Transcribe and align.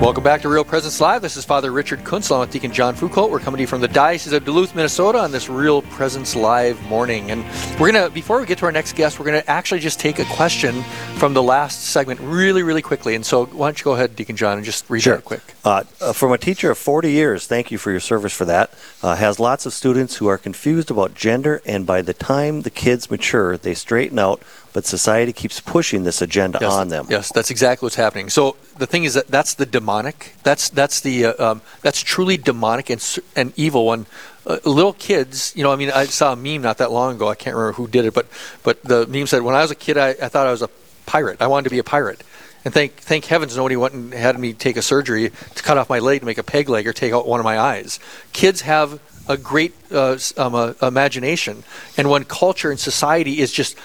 Welcome 0.00 0.24
back 0.24 0.40
to 0.40 0.48
Real 0.48 0.64
Presence 0.64 0.98
Live. 0.98 1.20
This 1.20 1.36
is 1.36 1.44
Father 1.44 1.70
Richard 1.70 2.04
Kunst 2.04 2.30
along 2.30 2.40
with 2.40 2.50
Deacon 2.52 2.72
John 2.72 2.94
Foucault. 2.94 3.28
We're 3.28 3.38
coming 3.38 3.58
to 3.58 3.64
you 3.64 3.66
from 3.66 3.82
the 3.82 3.88
Diocese 3.88 4.32
of 4.32 4.46
Duluth, 4.46 4.74
Minnesota 4.74 5.18
on 5.18 5.30
this 5.30 5.50
Real 5.50 5.82
Presence 5.82 6.34
Live 6.34 6.82
morning. 6.84 7.30
And 7.30 7.44
we're 7.78 7.92
going 7.92 8.08
to, 8.08 8.10
before 8.10 8.40
we 8.40 8.46
get 8.46 8.56
to 8.58 8.64
our 8.64 8.72
next 8.72 8.94
guest, 8.94 9.18
we're 9.18 9.26
going 9.26 9.42
to 9.42 9.50
actually 9.50 9.80
just 9.80 10.00
take 10.00 10.18
a 10.18 10.24
question 10.24 10.82
from 11.18 11.34
the 11.34 11.42
last 11.42 11.82
segment 11.84 12.18
really, 12.20 12.62
really 12.62 12.80
quickly. 12.80 13.14
And 13.14 13.26
so 13.26 13.44
why 13.44 13.66
don't 13.66 13.78
you 13.78 13.84
go 13.84 13.92
ahead, 13.92 14.16
Deacon 14.16 14.36
John, 14.36 14.56
and 14.56 14.64
just 14.64 14.88
read 14.88 15.02
sure. 15.02 15.18
quick. 15.18 15.42
Uh, 15.66 15.84
uh, 16.00 16.14
from 16.14 16.32
a 16.32 16.38
teacher 16.38 16.70
of 16.70 16.78
40 16.78 17.12
years, 17.12 17.46
thank 17.46 17.70
you 17.70 17.76
for 17.76 17.90
your 17.90 18.00
service 18.00 18.32
for 18.32 18.46
that. 18.46 18.72
Uh, 19.02 19.16
has 19.16 19.38
lots 19.38 19.66
of 19.66 19.74
students 19.74 20.16
who 20.16 20.28
are 20.28 20.38
confused 20.38 20.90
about 20.90 21.12
gender, 21.12 21.60
and 21.66 21.84
by 21.84 22.00
the 22.00 22.14
time 22.14 22.62
the 22.62 22.70
kids 22.70 23.10
mature, 23.10 23.58
they 23.58 23.74
straighten 23.74 24.18
out 24.18 24.42
but 24.72 24.86
society 24.86 25.32
keeps 25.32 25.60
pushing 25.60 26.04
this 26.04 26.22
agenda 26.22 26.58
yes, 26.60 26.72
on 26.72 26.88
them. 26.88 27.06
Yes, 27.08 27.32
that's 27.32 27.50
exactly 27.50 27.86
what's 27.86 27.96
happening. 27.96 28.30
So 28.30 28.56
the 28.78 28.86
thing 28.86 29.04
is 29.04 29.14
that 29.14 29.28
that's 29.28 29.54
the 29.54 29.66
demonic. 29.66 30.34
That's 30.42 30.68
that's 30.70 31.00
the 31.00 31.26
uh, 31.26 31.50
um, 31.50 31.62
that's 31.82 32.00
truly 32.00 32.36
demonic 32.36 32.90
and 32.90 33.18
and 33.34 33.52
evil. 33.56 33.86
one. 33.86 34.06
uh, 34.46 34.58
little 34.64 34.94
kids, 34.94 35.52
you 35.54 35.62
know, 35.62 35.72
I 35.72 35.76
mean, 35.76 35.90
I 35.90 36.04
saw 36.06 36.32
a 36.32 36.36
meme 36.36 36.62
not 36.62 36.78
that 36.78 36.90
long 36.90 37.16
ago. 37.16 37.28
I 37.28 37.34
can't 37.34 37.54
remember 37.54 37.74
who 37.74 37.88
did 37.88 38.04
it, 38.04 38.14
but 38.14 38.26
but 38.62 38.82
the 38.82 39.06
meme 39.06 39.26
said, 39.26 39.42
"When 39.42 39.54
I 39.54 39.62
was 39.62 39.70
a 39.70 39.74
kid, 39.74 39.98
I, 39.98 40.10
I 40.10 40.28
thought 40.28 40.46
I 40.46 40.50
was 40.50 40.62
a 40.62 40.70
pirate. 41.06 41.40
I 41.42 41.46
wanted 41.46 41.64
to 41.64 41.70
be 41.70 41.78
a 41.78 41.84
pirate." 41.84 42.22
And 42.64 42.74
thank 42.74 42.96
thank 42.96 43.24
heavens 43.24 43.56
nobody 43.56 43.76
went 43.76 43.94
and 43.94 44.12
had 44.12 44.38
me 44.38 44.52
take 44.52 44.76
a 44.76 44.82
surgery 44.82 45.30
to 45.54 45.62
cut 45.62 45.78
off 45.78 45.88
my 45.88 45.98
leg 45.98 46.20
to 46.20 46.26
make 46.26 46.38
a 46.38 46.42
peg 46.42 46.68
leg 46.68 46.86
or 46.86 46.92
take 46.92 47.12
out 47.12 47.26
one 47.26 47.40
of 47.40 47.44
my 47.44 47.58
eyes. 47.58 47.98
Kids 48.32 48.62
have 48.62 49.00
a 49.28 49.36
great 49.36 49.74
uh, 49.92 50.18
um, 50.36 50.54
uh, 50.54 50.74
imagination, 50.82 51.62
and 51.96 52.10
when 52.10 52.24
culture 52.24 52.70
and 52.70 52.80
society 52.80 53.40
is 53.40 53.52
just 53.52 53.76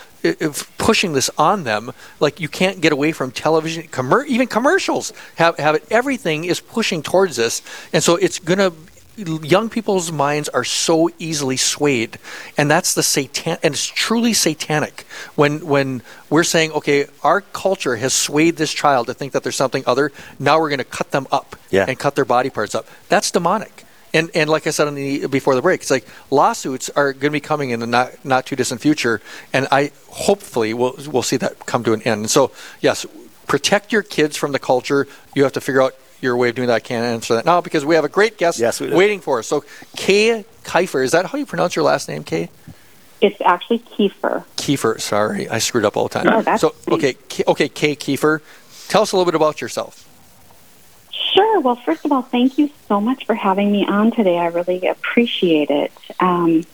pushing 0.77 1.13
this 1.13 1.29
on 1.37 1.63
them, 1.63 1.91
like 2.19 2.39
you 2.39 2.47
can't 2.49 2.81
get 2.81 2.91
away 2.91 3.11
from 3.11 3.31
television, 3.31 3.83
commer- 3.87 4.25
even 4.27 4.47
commercials 4.47 5.13
have 5.35 5.57
have 5.57 5.75
it. 5.75 5.85
Everything 5.89 6.45
is 6.45 6.59
pushing 6.59 7.03
towards 7.03 7.35
this, 7.35 7.61
and 7.93 8.03
so 8.03 8.15
it's 8.15 8.39
gonna. 8.39 8.71
Young 9.17 9.69
people's 9.69 10.11
minds 10.11 10.49
are 10.49 10.65
so 10.65 11.09
easily 11.19 11.55
swayed, 11.55 12.19
and 12.57 12.69
that's 12.69 12.93
the 12.95 13.01
satan. 13.01 13.57
And 13.63 13.73
it's 13.73 13.85
truly 13.87 14.33
satanic 14.33 15.05
when 15.35 15.65
when 15.65 16.01
we're 16.29 16.43
saying, 16.43 16.73
okay, 16.73 17.07
our 17.23 17.39
culture 17.39 17.95
has 17.95 18.13
swayed 18.13 18.57
this 18.57 18.73
child 18.73 19.07
to 19.07 19.13
think 19.13 19.31
that 19.31 19.41
there's 19.41 19.55
something 19.55 19.83
other. 19.87 20.11
Now 20.37 20.59
we're 20.59 20.67
going 20.67 20.79
to 20.79 20.83
cut 20.83 21.11
them 21.11 21.27
up 21.31 21.55
yeah. 21.71 21.85
and 21.87 21.97
cut 21.97 22.15
their 22.15 22.25
body 22.25 22.49
parts 22.49 22.75
up. 22.75 22.87
That's 23.07 23.31
demonic. 23.31 23.84
And 24.15 24.31
and 24.33 24.49
like 24.49 24.65
I 24.65 24.69
said 24.69 24.87
on 24.87 24.95
the 24.95 25.27
before 25.27 25.55
the 25.55 25.61
break, 25.61 25.81
it's 25.81 25.91
like 25.91 26.07
lawsuits 26.31 26.89
are 26.91 27.11
going 27.11 27.21
to 27.21 27.29
be 27.31 27.41
coming 27.41 27.71
in 27.71 27.81
the 27.81 27.87
not 27.87 28.23
not 28.23 28.45
too 28.45 28.55
distant 28.55 28.79
future, 28.79 29.21
and 29.51 29.67
I 29.71 29.91
hopefully 30.07 30.73
we'll 30.73 30.95
we'll 31.11 31.21
see 31.21 31.35
that 31.37 31.65
come 31.65 31.83
to 31.83 31.91
an 31.93 32.01
end. 32.03 32.21
And 32.21 32.29
so 32.29 32.51
yes, 32.79 33.05
protect 33.45 33.91
your 33.91 34.03
kids 34.03 34.37
from 34.37 34.53
the 34.53 34.59
culture. 34.59 35.05
You 35.35 35.43
have 35.43 35.51
to 35.53 35.61
figure 35.61 35.81
out 35.81 35.95
your 36.21 36.37
way 36.37 36.47
of 36.47 36.55
doing 36.55 36.69
that. 36.69 36.75
I 36.75 36.79
can't 36.79 37.05
answer 37.05 37.35
that 37.35 37.45
now 37.45 37.59
because 37.59 37.83
we 37.83 37.95
have 37.95 38.05
a 38.05 38.09
great 38.09 38.37
guest 38.37 38.57
yes, 38.57 38.79
waiting 38.79 39.19
for 39.19 39.39
us. 39.39 39.47
So 39.47 39.65
Kay 39.97 40.45
Kiefer, 40.63 41.03
is 41.03 41.11
that 41.11 41.25
how 41.25 41.37
you 41.37 41.45
pronounce 41.45 41.75
your 41.75 41.83
last 41.83 42.07
name, 42.07 42.23
Kay? 42.23 42.49
It's 43.19 43.39
actually 43.41 43.79
Kiefer. 43.79 44.45
Kiefer, 44.55 44.99
sorry, 45.01 45.49
I 45.49 45.59
screwed 45.59 45.83
up 45.83 45.97
all 45.97 46.07
the 46.07 46.19
time. 46.19 46.33
Oh, 46.33 46.41
that's 46.41 46.61
so 46.61 46.73
okay, 46.87 47.17
okay, 47.47 47.67
Kay 47.67 47.95
Kiefer, 47.97 48.39
tell 48.87 49.01
us 49.01 49.11
a 49.11 49.17
little 49.17 49.29
bit 49.29 49.35
about 49.35 49.59
yourself. 49.59 50.09
Sure. 51.35 51.59
Well, 51.59 51.75
first 51.75 52.05
of 52.05 52.13
all, 52.13 52.21
thank 52.21 52.57
you 52.57 52.69
so 52.87 53.01
much 53.01 53.25
for 53.25 53.35
having 53.35 53.69
me 53.69 53.85
on 53.85 54.11
today. 54.11 54.37
I 54.37 54.45
really 54.47 54.87
appreciate 54.87 55.69
it. 55.69 55.91
Um, 56.21 56.65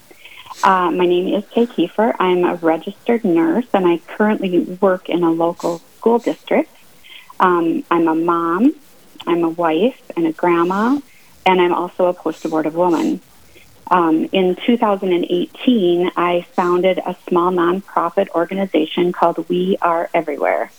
uh, 0.64 0.92
my 0.92 1.08
name 1.08 1.34
is 1.34 1.44
Kay 1.50 1.66
Kiefer. 1.66 2.16
I'm 2.20 2.44
a 2.44 2.54
registered 2.56 3.26
nurse, 3.26 3.66
and 3.74 3.88
I 3.88 3.98
currently 3.98 4.60
work 4.80 5.10
in 5.10 5.24
a 5.24 5.32
local 5.32 5.80
school 5.98 6.20
district. 6.20 6.70
Um, 7.40 7.84
I'm 7.90 8.08
a 8.08 8.14
mom, 8.14 8.76
I'm 9.26 9.44
a 9.44 9.50
wife, 9.50 10.00
and 10.16 10.28
a 10.28 10.32
grandma, 10.32 11.00
and 11.44 11.60
I'm 11.60 11.74
also 11.74 12.06
a 12.06 12.14
post-abortive 12.14 12.76
woman. 12.76 13.20
Um, 13.90 14.30
in 14.32 14.56
2018, 14.64 16.12
I 16.16 16.46
founded 16.54 17.00
a 17.00 17.16
small 17.28 17.52
nonprofit 17.52 18.30
organization 18.36 19.12
called 19.12 19.50
We 19.50 19.78
Are 19.82 20.08
Everywhere. 20.14 20.72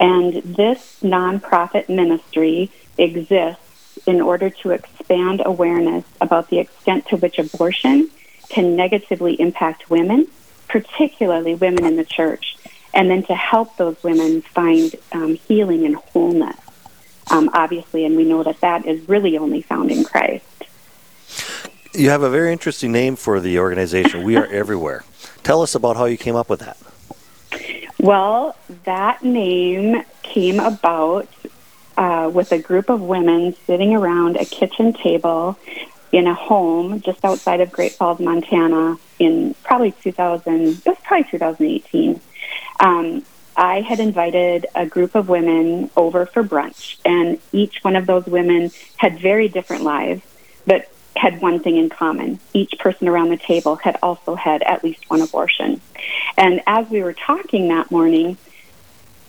And 0.00 0.32
this 0.32 1.00
nonprofit 1.02 1.90
ministry 1.90 2.70
exists 2.98 3.98
in 4.06 4.20
order 4.20 4.50
to 4.50 4.70
expand 4.70 5.42
awareness 5.44 6.04
about 6.20 6.50
the 6.50 6.58
extent 6.58 7.06
to 7.06 7.16
which 7.16 7.38
abortion 7.38 8.10
can 8.48 8.76
negatively 8.76 9.40
impact 9.40 9.90
women, 9.90 10.26
particularly 10.68 11.54
women 11.54 11.84
in 11.84 11.96
the 11.96 12.04
church, 12.04 12.56
and 12.94 13.10
then 13.10 13.22
to 13.24 13.34
help 13.34 13.76
those 13.76 14.02
women 14.02 14.42
find 14.42 14.94
um, 15.12 15.34
healing 15.34 15.84
and 15.84 15.96
wholeness. 15.96 16.56
Um, 17.30 17.50
obviously, 17.52 18.04
and 18.06 18.16
we 18.16 18.24
know 18.24 18.42
that 18.42 18.60
that 18.60 18.86
is 18.86 19.06
really 19.08 19.36
only 19.36 19.60
found 19.60 19.90
in 19.90 20.04
Christ. 20.04 20.44
You 21.92 22.10
have 22.10 22.22
a 22.22 22.30
very 22.30 22.52
interesting 22.52 22.92
name 22.92 23.16
for 23.16 23.40
the 23.40 23.58
organization. 23.58 24.22
We 24.22 24.36
are 24.36 24.46
everywhere. 24.46 25.04
Tell 25.42 25.62
us 25.62 25.74
about 25.74 25.96
how 25.96 26.06
you 26.06 26.16
came 26.16 26.36
up 26.36 26.48
with 26.48 26.60
that. 26.60 26.78
Well, 27.98 28.56
that 28.84 29.22
name 29.22 30.04
came 30.22 30.60
about 30.60 31.28
uh, 31.98 32.30
with 32.32 32.52
a 32.52 32.58
group 32.58 32.88
of 32.88 33.00
women 33.02 33.54
sitting 33.66 33.92
around 33.92 34.36
a 34.36 34.44
kitchen 34.44 34.92
table 34.92 35.58
in 36.12 36.28
a 36.28 36.32
home 36.32 37.00
just 37.00 37.24
outside 37.24 37.60
of 37.60 37.72
Great 37.72 37.92
Falls, 37.92 38.20
Montana, 38.20 38.96
in 39.18 39.52
probably 39.64 39.90
2000. 39.90 40.54
It 40.54 40.86
was 40.86 40.96
probably 41.02 41.28
2018. 41.28 42.20
Um, 42.78 43.24
I 43.56 43.80
had 43.80 43.98
invited 43.98 44.66
a 44.76 44.86
group 44.86 45.16
of 45.16 45.28
women 45.28 45.90
over 45.96 46.24
for 46.24 46.44
brunch, 46.44 46.98
and 47.04 47.40
each 47.52 47.82
one 47.82 47.96
of 47.96 48.06
those 48.06 48.26
women 48.26 48.70
had 48.96 49.18
very 49.18 49.48
different 49.48 49.82
lives, 49.82 50.22
but 50.64 50.88
had 51.16 51.42
one 51.42 51.58
thing 51.58 51.76
in 51.76 51.88
common. 51.88 52.38
Each 52.52 52.78
person 52.78 53.08
around 53.08 53.30
the 53.30 53.36
table 53.36 53.74
had 53.74 53.98
also 54.04 54.36
had 54.36 54.62
at 54.62 54.84
least 54.84 55.10
one 55.10 55.20
abortion. 55.20 55.80
And 56.36 56.62
as 56.64 56.88
we 56.88 57.02
were 57.02 57.12
talking 57.12 57.68
that 57.68 57.90
morning, 57.90 58.36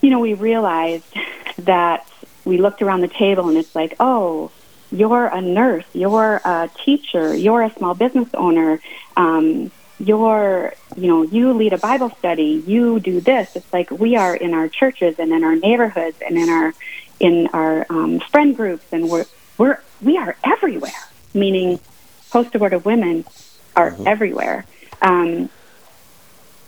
you 0.01 0.11
know, 0.11 0.19
we 0.19 0.35
realized 0.35 1.05
that 1.57 2.05
we 2.49 2.57
looked 2.57 2.81
around 2.81 3.01
the 3.01 3.07
table 3.07 3.47
and 3.47 3.57
it's 3.57 3.75
like, 3.75 3.95
oh, 3.99 4.51
you're 4.91 5.27
a 5.27 5.39
nurse, 5.39 5.85
you're 5.93 6.41
a 6.43 6.69
teacher, 6.83 7.35
you're 7.35 7.61
a 7.61 7.71
small 7.73 7.93
business 7.93 8.27
owner, 8.33 8.81
um, 9.15 9.71
you're, 9.99 10.73
you 10.95 11.07
know, 11.07 11.21
you 11.23 11.53
lead 11.53 11.73
a 11.73 11.77
Bible 11.77 12.09
study, 12.09 12.63
you 12.65 12.99
do 12.99 13.21
this. 13.21 13.55
It's 13.55 13.71
like 13.71 13.91
we 13.91 14.15
are 14.15 14.35
in 14.35 14.53
our 14.53 14.67
churches 14.67 15.19
and 15.19 15.31
in 15.31 15.43
our 15.43 15.55
neighborhoods 15.55 16.17
and 16.25 16.37
in 16.37 16.49
our 16.49 16.73
in 17.19 17.47
our 17.53 17.85
um, 17.89 18.19
friend 18.31 18.55
groups, 18.55 18.85
and 18.91 19.09
we're 19.09 19.25
we're 19.57 19.79
we 20.01 20.17
are 20.17 20.35
everywhere. 20.43 21.03
Meaning, 21.33 21.79
post-abortive 22.31 22.85
women 22.85 23.25
are 23.75 23.91
mm-hmm. 23.91 24.07
everywhere, 24.07 24.65
um, 25.01 25.49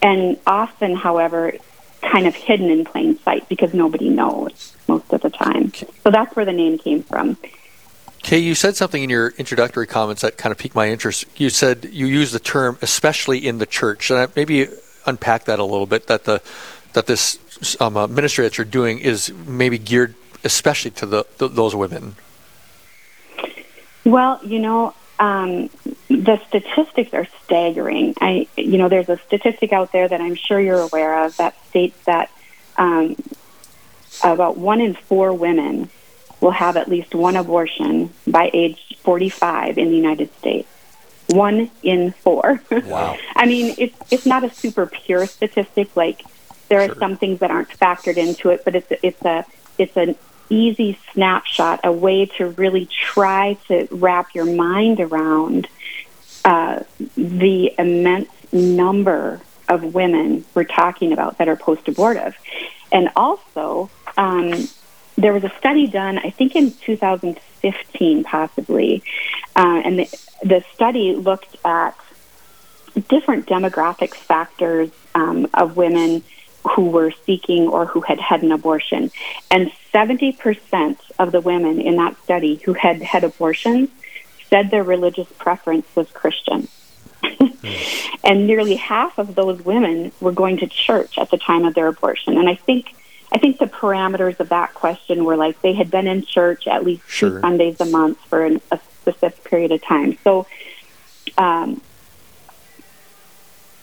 and 0.01 0.37
often, 0.45 0.95
however, 0.95 1.53
kind 2.01 2.27
of 2.27 2.35
hidden 2.35 2.69
in 2.69 2.85
plain 2.85 3.17
sight 3.19 3.47
because 3.49 3.73
nobody 3.73 4.09
knows 4.09 4.75
most 4.87 5.11
of 5.13 5.21
the 5.21 5.29
time. 5.29 5.71
So 6.03 6.11
that's 6.11 6.35
where 6.35 6.45
the 6.45 6.53
name 6.53 6.77
came 6.77 7.03
from. 7.03 7.37
Kay, 8.23 8.39
you 8.39 8.53
said 8.53 8.75
something 8.75 9.01
in 9.01 9.09
your 9.09 9.29
introductory 9.37 9.87
comments 9.87 10.21
that 10.21 10.37
kind 10.37 10.51
of 10.51 10.57
piqued 10.57 10.75
my 10.75 10.89
interest. 10.89 11.25
You 11.39 11.49
said 11.49 11.89
you 11.91 12.05
use 12.05 12.31
the 12.31 12.39
term 12.39 12.77
"especially 12.81 13.45
in 13.47 13.57
the 13.57 13.65
church," 13.65 14.11
and 14.11 14.31
maybe 14.35 14.67
unpack 15.05 15.45
that 15.45 15.57
a 15.57 15.63
little 15.63 15.87
bit. 15.87 16.07
That 16.07 16.25
the 16.25 16.41
that 16.93 17.07
this 17.07 17.39
um, 17.79 17.97
uh, 17.97 18.07
ministry 18.07 18.43
that 18.43 18.57
you're 18.57 18.65
doing 18.65 18.99
is 18.99 19.33
maybe 19.33 19.79
geared 19.79 20.13
especially 20.43 20.91
to 20.91 21.05
the, 21.05 21.25
the 21.37 21.47
those 21.47 21.75
women. 21.75 22.15
Well, 24.05 24.39
you 24.43 24.59
know, 24.59 24.93
um, 25.19 25.69
the 26.21 26.39
statistics 26.47 27.13
are 27.13 27.27
staggering. 27.43 28.13
I, 28.21 28.47
you 28.55 28.77
know, 28.77 28.89
there's 28.89 29.09
a 29.09 29.17
statistic 29.17 29.73
out 29.73 29.91
there 29.91 30.07
that 30.07 30.21
I'm 30.21 30.35
sure 30.35 30.59
you're 30.59 30.79
aware 30.79 31.25
of 31.25 31.35
that 31.37 31.55
states 31.67 31.97
that 32.05 32.29
um, 32.77 33.15
about 34.23 34.55
one 34.55 34.81
in 34.81 34.93
four 34.93 35.33
women 35.33 35.89
will 36.39 36.51
have 36.51 36.77
at 36.77 36.87
least 36.87 37.15
one 37.15 37.35
abortion 37.35 38.13
by 38.27 38.51
age 38.53 38.97
45 39.01 39.79
in 39.79 39.89
the 39.89 39.95
United 39.95 40.31
States. 40.37 40.67
One 41.27 41.71
in 41.81 42.11
four. 42.11 42.61
Wow. 42.85 43.17
I 43.35 43.45
mean, 43.45 43.73
it's 43.77 43.95
it's 44.11 44.25
not 44.25 44.43
a 44.43 44.49
super 44.49 44.85
pure 44.85 45.25
statistic. 45.25 45.95
Like 45.95 46.23
there 46.67 46.83
sure. 46.83 46.91
are 46.91 46.99
some 46.99 47.17
things 47.17 47.39
that 47.39 47.49
aren't 47.49 47.69
factored 47.69 48.17
into 48.17 48.49
it, 48.49 48.63
but 48.65 48.75
it's 48.75 48.91
it's 49.01 49.21
a 49.23 49.45
it's 49.77 49.95
an 49.97 50.15
easy 50.49 50.99
snapshot, 51.13 51.79
a 51.83 51.91
way 51.91 52.25
to 52.25 52.49
really 52.49 52.85
try 52.87 53.53
to 53.69 53.87
wrap 53.91 54.35
your 54.35 54.45
mind 54.45 54.99
around 54.99 55.67
uh, 56.43 56.83
the 57.15 57.73
immense 57.77 58.29
number 58.51 59.41
of 59.69 59.93
women 59.93 60.43
we're 60.53 60.63
talking 60.63 61.13
about 61.13 61.37
that 61.37 61.47
are 61.47 61.55
post 61.55 61.87
abortive. 61.87 62.35
And 62.91 63.09
also, 63.15 63.89
um, 64.17 64.67
there 65.15 65.33
was 65.33 65.43
a 65.43 65.51
study 65.59 65.87
done, 65.87 66.17
I 66.17 66.29
think 66.29 66.55
in 66.55 66.71
2015, 66.71 68.23
possibly. 68.23 69.03
Uh, 69.55 69.81
and 69.85 69.99
the, 69.99 70.19
the 70.43 70.63
study 70.73 71.15
looked 71.15 71.55
at 71.63 71.95
different 73.07 73.47
demographic 73.47 74.13
factors 74.13 74.89
um, 75.15 75.47
of 75.53 75.77
women 75.77 76.23
who 76.75 76.89
were 76.89 77.11
seeking 77.25 77.67
or 77.67 77.85
who 77.85 78.01
had 78.01 78.19
had 78.19 78.43
an 78.43 78.51
abortion. 78.51 79.11
And 79.49 79.71
70% 79.93 80.97
of 81.17 81.31
the 81.31 81.41
women 81.41 81.81
in 81.81 81.95
that 81.97 82.21
study 82.23 82.55
who 82.55 82.73
had 82.73 83.01
had 83.01 83.23
abortions 83.23 83.89
said 84.51 84.69
their 84.69 84.83
religious 84.83 85.27
preference 85.39 85.87
was 85.95 86.07
Christian. 86.11 86.67
and 88.23 88.45
nearly 88.47 88.75
half 88.75 89.17
of 89.17 89.33
those 89.35 89.61
women 89.63 90.11
were 90.21 90.31
going 90.31 90.57
to 90.57 90.67
church 90.67 91.17
at 91.17 91.31
the 91.31 91.37
time 91.37 91.65
of 91.65 91.73
their 91.73 91.87
abortion. 91.87 92.37
And 92.37 92.47
I 92.47 92.55
think 92.55 92.93
I 93.31 93.37
think 93.37 93.59
the 93.59 93.65
parameters 93.65 94.39
of 94.41 94.49
that 94.49 94.73
question 94.73 95.23
were 95.23 95.37
like 95.37 95.61
they 95.61 95.73
had 95.73 95.89
been 95.89 96.05
in 96.05 96.25
church 96.25 96.67
at 96.67 96.83
least 96.83 97.03
Sure. 97.07 97.29
two 97.29 97.39
Sundays 97.41 97.79
a 97.79 97.85
month 97.85 98.19
for 98.25 98.45
an, 98.45 98.59
a 98.71 98.79
specific 99.01 99.43
period 99.45 99.71
of 99.71 99.81
time. 99.81 100.17
So, 100.23 100.45
um, 101.37 101.79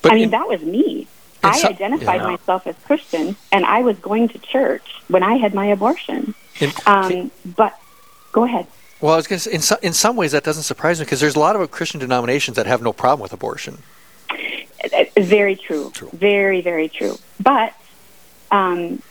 But 0.02 0.12
I 0.12 0.14
mean, 0.16 0.24
in- 0.24 0.30
that 0.30 0.46
was 0.48 0.62
me. 0.62 1.06
I 1.42 1.56
some- 1.58 1.72
identified 1.72 2.20
yeah. 2.20 2.26
myself 2.26 2.66
as 2.66 2.74
Christian, 2.84 3.36
and 3.52 3.64
I 3.64 3.80
was 3.82 3.98
going 4.00 4.28
to 4.30 4.38
church 4.38 4.84
when 5.08 5.22
I 5.22 5.36
had 5.36 5.54
my 5.54 5.66
abortion. 5.66 6.34
in- 6.60 6.72
Um, 6.84 7.30
but 7.46 7.78
go 8.32 8.44
ahead. 8.44 8.66
Well, 9.00 9.12
I 9.12 9.16
was 9.16 9.26
going 9.26 9.38
to 9.38 9.44
say, 9.48 9.52
in, 9.52 9.60
so, 9.60 9.76
in 9.82 9.92
some 9.92 10.16
ways, 10.16 10.32
that 10.32 10.44
doesn't 10.44 10.64
surprise 10.64 10.98
me 10.98 11.04
because 11.04 11.20
there's 11.20 11.36
a 11.36 11.40
lot 11.40 11.56
of 11.56 11.70
Christian 11.70 12.00
denominations 12.00 12.56
that 12.56 12.66
have 12.66 12.82
no 12.82 12.92
problem 12.92 13.22
with 13.22 13.32
abortion. 13.32 13.78
Uh, 14.30 15.04
Very 15.16 15.56
true. 15.56 15.92
Very, 16.12 16.60
very 16.60 16.88
true. 16.88 17.16
But 17.40 17.74
um, 18.50 19.02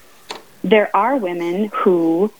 there 0.63 0.95
are 0.95 1.15
women 1.17 1.71
who 1.73 2.31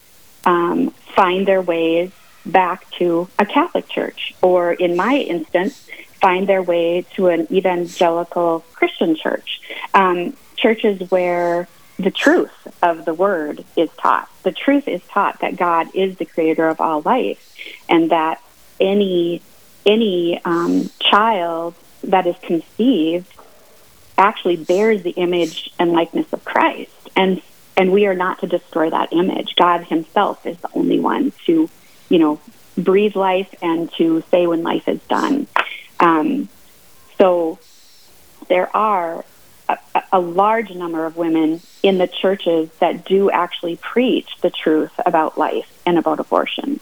um, 0.45 0.91
find 1.15 1.47
their 1.47 1.61
ways 1.61 2.11
back 2.45 2.89
to 2.91 3.27
a 3.38 3.45
Catholic 3.45 3.88
church, 3.89 4.33
or 4.41 4.73
in 4.73 4.95
my 4.95 5.15
instance, 5.15 5.88
find 6.21 6.47
their 6.47 6.61
way 6.61 7.05
to 7.15 7.27
an 7.27 7.47
evangelical 7.51 8.63
Christian 8.73 9.15
church. 9.15 9.61
Um, 9.93 10.35
churches 10.55 11.11
where 11.11 11.67
the 11.97 12.11
truth 12.11 12.51
of 12.81 13.05
the 13.05 13.13
word 13.13 13.65
is 13.75 13.89
taught. 13.97 14.29
The 14.44 14.51
truth 14.51 14.88
is 14.88 15.01
taught 15.09 15.39
that 15.39 15.57
God 15.57 15.88
is 15.95 16.17
the 16.17 16.25
creator 16.25 16.67
of 16.67 16.79
all 16.79 17.01
life, 17.01 17.55
and 17.89 18.11
that 18.11 18.41
any 18.79 19.41
any 19.85 20.39
um, 20.44 20.89
child 20.99 21.73
that 22.03 22.27
is 22.27 22.35
conceived 22.41 23.33
actually 24.17 24.57
bears 24.57 25.03
the 25.03 25.11
image 25.11 25.71
and 25.79 25.91
likeness 25.91 26.31
of 26.33 26.44
Christ, 26.45 26.91
and 27.15 27.41
and 27.75 27.91
we 27.91 28.05
are 28.07 28.15
not 28.15 28.39
to 28.39 28.47
destroy 28.47 28.89
that 28.89 29.13
image. 29.13 29.55
God 29.55 29.83
Himself 29.83 30.45
is 30.45 30.57
the 30.57 30.69
only 30.73 31.00
one 31.00 31.31
to, 31.45 31.69
you 32.09 32.19
know, 32.19 32.39
breathe 32.77 33.15
life 33.15 33.53
and 33.61 33.91
to 33.93 34.23
say 34.31 34.47
when 34.47 34.63
life 34.63 34.88
is 34.88 35.00
done. 35.03 35.47
Um, 36.00 36.50
so 37.17 37.59
there 38.47 38.75
are 38.75 39.25
a, 40.11 40.19
large 40.19 40.71
number 40.71 41.05
of 41.05 41.17
women 41.17 41.61
in 41.83 41.97
the 41.97 42.07
churches 42.07 42.69
that 42.79 43.05
do 43.05 43.29
actually 43.29 43.75
preach 43.77 44.29
the 44.41 44.49
truth 44.49 44.91
about 45.05 45.37
life 45.37 45.81
and 45.85 45.97
about 45.97 46.19
abortion 46.19 46.79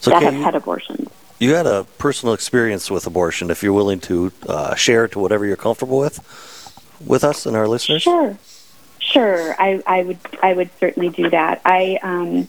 So, 0.00 0.10
that 0.10 0.22
have 0.22 0.34
had 0.34 0.54
abortions. 0.54 1.08
you 1.38 1.54
had 1.54 1.66
a 1.66 1.84
personal 1.98 2.34
experience 2.34 2.90
with 2.90 3.06
abortion. 3.06 3.50
If 3.50 3.62
you're 3.62 3.72
willing 3.72 4.00
to 4.00 4.32
uh, 4.48 4.74
share 4.74 5.08
to 5.08 5.18
whatever 5.18 5.44
you're 5.46 5.56
comfortable 5.56 5.98
with, 5.98 6.20
with 7.04 7.24
us 7.24 7.46
and 7.46 7.56
our 7.56 7.68
listeners. 7.68 8.02
Sure, 8.02 8.36
sure. 8.98 9.54
I, 9.58 9.82
I 9.86 10.02
would 10.02 10.18
I 10.42 10.52
would 10.54 10.70
certainly 10.78 11.08
do 11.10 11.28
that. 11.30 11.60
I 11.64 11.98
um, 12.02 12.48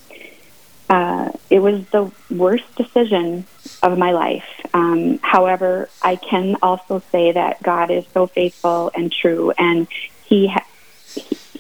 uh, 0.90 1.32
it 1.50 1.60
was 1.60 1.86
the 1.88 2.12
worst 2.30 2.76
decision 2.76 3.46
of 3.84 3.98
my 3.98 4.12
life. 4.12 4.46
Um, 4.74 5.20
however, 5.20 5.90
I 6.02 6.16
can 6.16 6.58
also 6.62 7.02
say 7.12 7.34
that 7.34 7.62
God 7.62 7.92
is 7.92 8.06
so 8.14 8.28
faithful 8.28 8.92
and 8.96 9.12
true, 9.12 9.52
and 9.58 9.88
He 10.26 10.48
ha- 10.48 10.66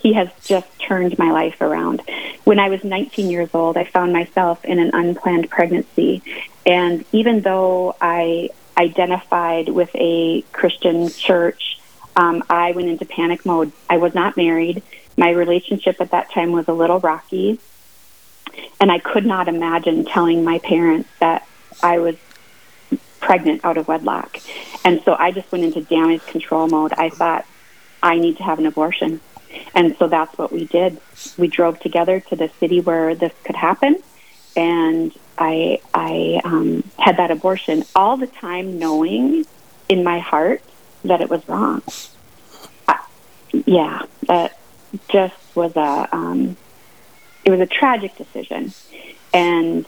He 0.01 0.13
has 0.13 0.29
just 0.45 0.67
turned 0.79 1.17
my 1.17 1.31
life 1.31 1.59
around. 1.61 2.01
When 2.45 2.59
I 2.59 2.69
was 2.69 2.83
19 2.83 3.29
years 3.29 3.49
old, 3.53 3.75
I 3.75 3.83
found 3.83 4.13
myself 4.13 4.63
in 4.63 4.79
an 4.79 4.91
unplanned 4.93 5.49
pregnancy, 5.49 6.21
and 6.65 7.03
even 7.11 7.41
though 7.41 7.95
I 7.99 8.49
identified 8.77 9.69
with 9.69 9.89
a 9.95 10.43
Christian 10.53 11.09
church, 11.09 11.79
um, 12.15 12.43
I 12.49 12.71
went 12.71 12.87
into 12.87 13.05
panic 13.05 13.45
mode. 13.45 13.71
I 13.89 13.97
was 13.97 14.13
not 14.15 14.37
married. 14.37 14.83
My 15.17 15.31
relationship 15.31 15.99
at 15.99 16.11
that 16.11 16.31
time 16.31 16.51
was 16.51 16.67
a 16.67 16.73
little 16.73 16.99
rocky, 16.99 17.59
and 18.79 18.91
I 18.91 18.99
could 18.99 19.25
not 19.25 19.47
imagine 19.47 20.05
telling 20.05 20.43
my 20.43 20.59
parents 20.59 21.09
that 21.19 21.47
I 21.81 21.99
was 21.99 22.15
pregnant 23.19 23.63
out 23.65 23.77
of 23.77 23.87
wedlock. 23.87 24.39
And 24.83 25.01
so 25.03 25.15
I 25.17 25.31
just 25.31 25.51
went 25.51 25.63
into 25.63 25.81
damage 25.81 26.25
control 26.27 26.67
mode. 26.67 26.93
I 26.93 27.09
thought, 27.09 27.45
I 28.01 28.19
need 28.19 28.37
to 28.37 28.43
have 28.43 28.59
an 28.59 28.65
abortion. 28.65 29.21
And 29.73 29.95
so 29.97 30.07
that's 30.07 30.37
what 30.37 30.51
we 30.51 30.65
did. 30.65 30.99
We 31.37 31.47
drove 31.47 31.79
together 31.79 32.19
to 32.19 32.35
the 32.35 32.49
city 32.59 32.79
where 32.79 33.15
this 33.15 33.33
could 33.43 33.55
happen, 33.55 33.97
and 34.55 35.13
I 35.37 35.81
I 35.93 36.41
um, 36.43 36.83
had 36.99 37.17
that 37.17 37.31
abortion 37.31 37.83
all 37.95 38.17
the 38.17 38.27
time, 38.27 38.77
knowing 38.77 39.45
in 39.89 40.03
my 40.03 40.19
heart 40.19 40.61
that 41.03 41.21
it 41.21 41.29
was 41.29 41.47
wrong. 41.47 41.81
I, 42.87 43.03
yeah, 43.65 44.03
that 44.27 44.59
just 45.09 45.35
was 45.55 45.75
a 45.75 46.09
um, 46.11 46.57
it 47.47 47.49
was 47.49 47.61
a 47.61 47.65
tragic 47.65 48.13
decision, 48.17 48.73
and 49.33 49.85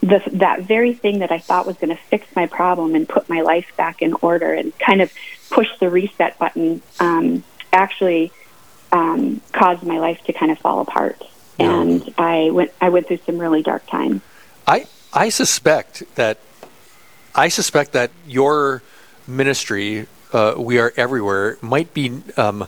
the, 0.00 0.20
that 0.32 0.62
very 0.62 0.94
thing 0.94 1.20
that 1.20 1.30
I 1.30 1.38
thought 1.38 1.64
was 1.64 1.76
going 1.76 1.90
to 1.90 2.02
fix 2.10 2.26
my 2.34 2.46
problem 2.46 2.96
and 2.96 3.08
put 3.08 3.28
my 3.28 3.42
life 3.42 3.66
back 3.76 4.02
in 4.02 4.14
order 4.14 4.52
and 4.52 4.76
kind 4.80 5.00
of 5.00 5.12
push 5.48 5.68
the 5.78 5.88
reset 5.88 6.36
button 6.40 6.82
um, 6.98 7.44
actually 7.72 8.32
um, 8.90 9.40
caused 9.52 9.84
my 9.84 10.00
life 10.00 10.20
to 10.24 10.32
kind 10.32 10.50
of 10.50 10.58
fall 10.58 10.80
apart. 10.80 11.22
And 11.60 12.12
I 12.18 12.50
went 12.50 12.72
I 12.80 12.88
went 12.88 13.06
through 13.06 13.20
some 13.26 13.38
really 13.38 13.62
dark 13.62 13.86
times. 13.86 14.22
I 14.66 14.86
I 15.12 15.28
suspect 15.28 16.02
that 16.16 16.38
I 17.32 17.46
suspect 17.48 17.92
that 17.92 18.10
your 18.26 18.82
ministry, 19.28 20.08
uh, 20.32 20.54
we 20.58 20.80
are 20.80 20.92
everywhere, 20.96 21.58
might 21.60 21.94
be 21.94 22.20
um, 22.36 22.66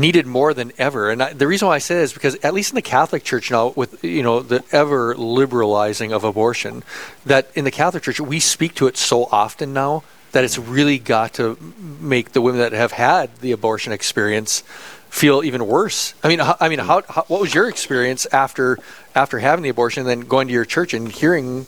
needed 0.00 0.26
more 0.26 0.54
than 0.54 0.72
ever. 0.78 1.10
And 1.10 1.22
I, 1.22 1.32
the 1.32 1.46
reason 1.46 1.68
why 1.68 1.74
I 1.74 1.78
say 1.78 1.96
that 1.96 2.02
is 2.02 2.12
because 2.12 2.36
at 2.36 2.54
least 2.54 2.70
in 2.72 2.76
the 2.76 2.82
Catholic 2.82 3.24
Church 3.24 3.50
now, 3.50 3.68
with 3.76 4.02
you 4.04 4.22
know 4.22 4.40
the 4.40 4.64
ever 4.72 5.16
liberalizing 5.16 6.12
of 6.12 6.24
abortion, 6.24 6.82
that 7.26 7.50
in 7.54 7.64
the 7.64 7.70
Catholic 7.70 8.02
Church 8.02 8.20
we 8.20 8.40
speak 8.40 8.74
to 8.76 8.86
it 8.86 8.96
so 8.96 9.24
often 9.24 9.72
now 9.72 10.04
that 10.32 10.44
it's 10.44 10.58
really 10.58 10.98
got 10.98 11.34
to 11.34 11.56
make 12.00 12.32
the 12.32 12.40
women 12.40 12.60
that 12.60 12.72
have 12.72 12.92
had 12.92 13.34
the 13.40 13.52
abortion 13.52 13.92
experience 13.92 14.62
feel 15.08 15.42
even 15.42 15.66
worse. 15.66 16.14
I 16.22 16.28
mean, 16.28 16.40
I 16.40 16.68
mean, 16.68 16.78
how, 16.80 17.02
how 17.08 17.24
what 17.28 17.40
was 17.40 17.54
your 17.54 17.68
experience 17.68 18.26
after 18.32 18.78
after 19.14 19.38
having 19.38 19.62
the 19.62 19.70
abortion, 19.70 20.02
and 20.02 20.08
then 20.08 20.28
going 20.28 20.48
to 20.48 20.54
your 20.54 20.64
church 20.64 20.94
and 20.94 21.10
hearing 21.10 21.66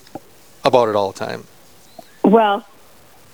about 0.65 0.89
it 0.89 0.97
all 0.97 1.13
the 1.13 1.19
time? 1.19 1.45
Well, 2.23 2.67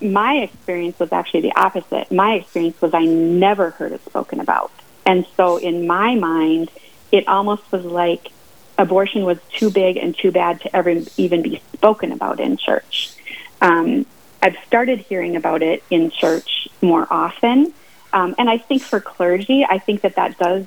my 0.00 0.36
experience 0.36 0.98
was 0.98 1.12
actually 1.12 1.40
the 1.40 1.52
opposite. 1.56 2.12
My 2.12 2.34
experience 2.34 2.80
was 2.80 2.94
I 2.94 3.04
never 3.04 3.70
heard 3.70 3.92
it 3.92 4.04
spoken 4.04 4.40
about. 4.40 4.70
And 5.06 5.24
so 5.36 5.56
in 5.56 5.86
my 5.86 6.16
mind, 6.16 6.70
it 7.12 7.26
almost 7.28 7.70
was 7.72 7.84
like 7.84 8.32
abortion 8.76 9.24
was 9.24 9.38
too 9.52 9.70
big 9.70 9.96
and 9.96 10.16
too 10.16 10.30
bad 10.30 10.60
to 10.60 10.76
ever 10.76 11.02
even 11.16 11.42
be 11.42 11.62
spoken 11.72 12.12
about 12.12 12.40
in 12.40 12.56
church. 12.56 13.14
Um, 13.62 14.04
I've 14.42 14.56
started 14.66 14.98
hearing 14.98 15.36
about 15.36 15.62
it 15.62 15.82
in 15.90 16.10
church 16.10 16.68
more 16.82 17.06
often. 17.10 17.72
Um, 18.12 18.34
and 18.38 18.50
I 18.50 18.58
think 18.58 18.82
for 18.82 19.00
clergy, 19.00 19.64
I 19.64 19.78
think 19.78 20.02
that 20.02 20.16
that 20.16 20.38
does 20.38 20.66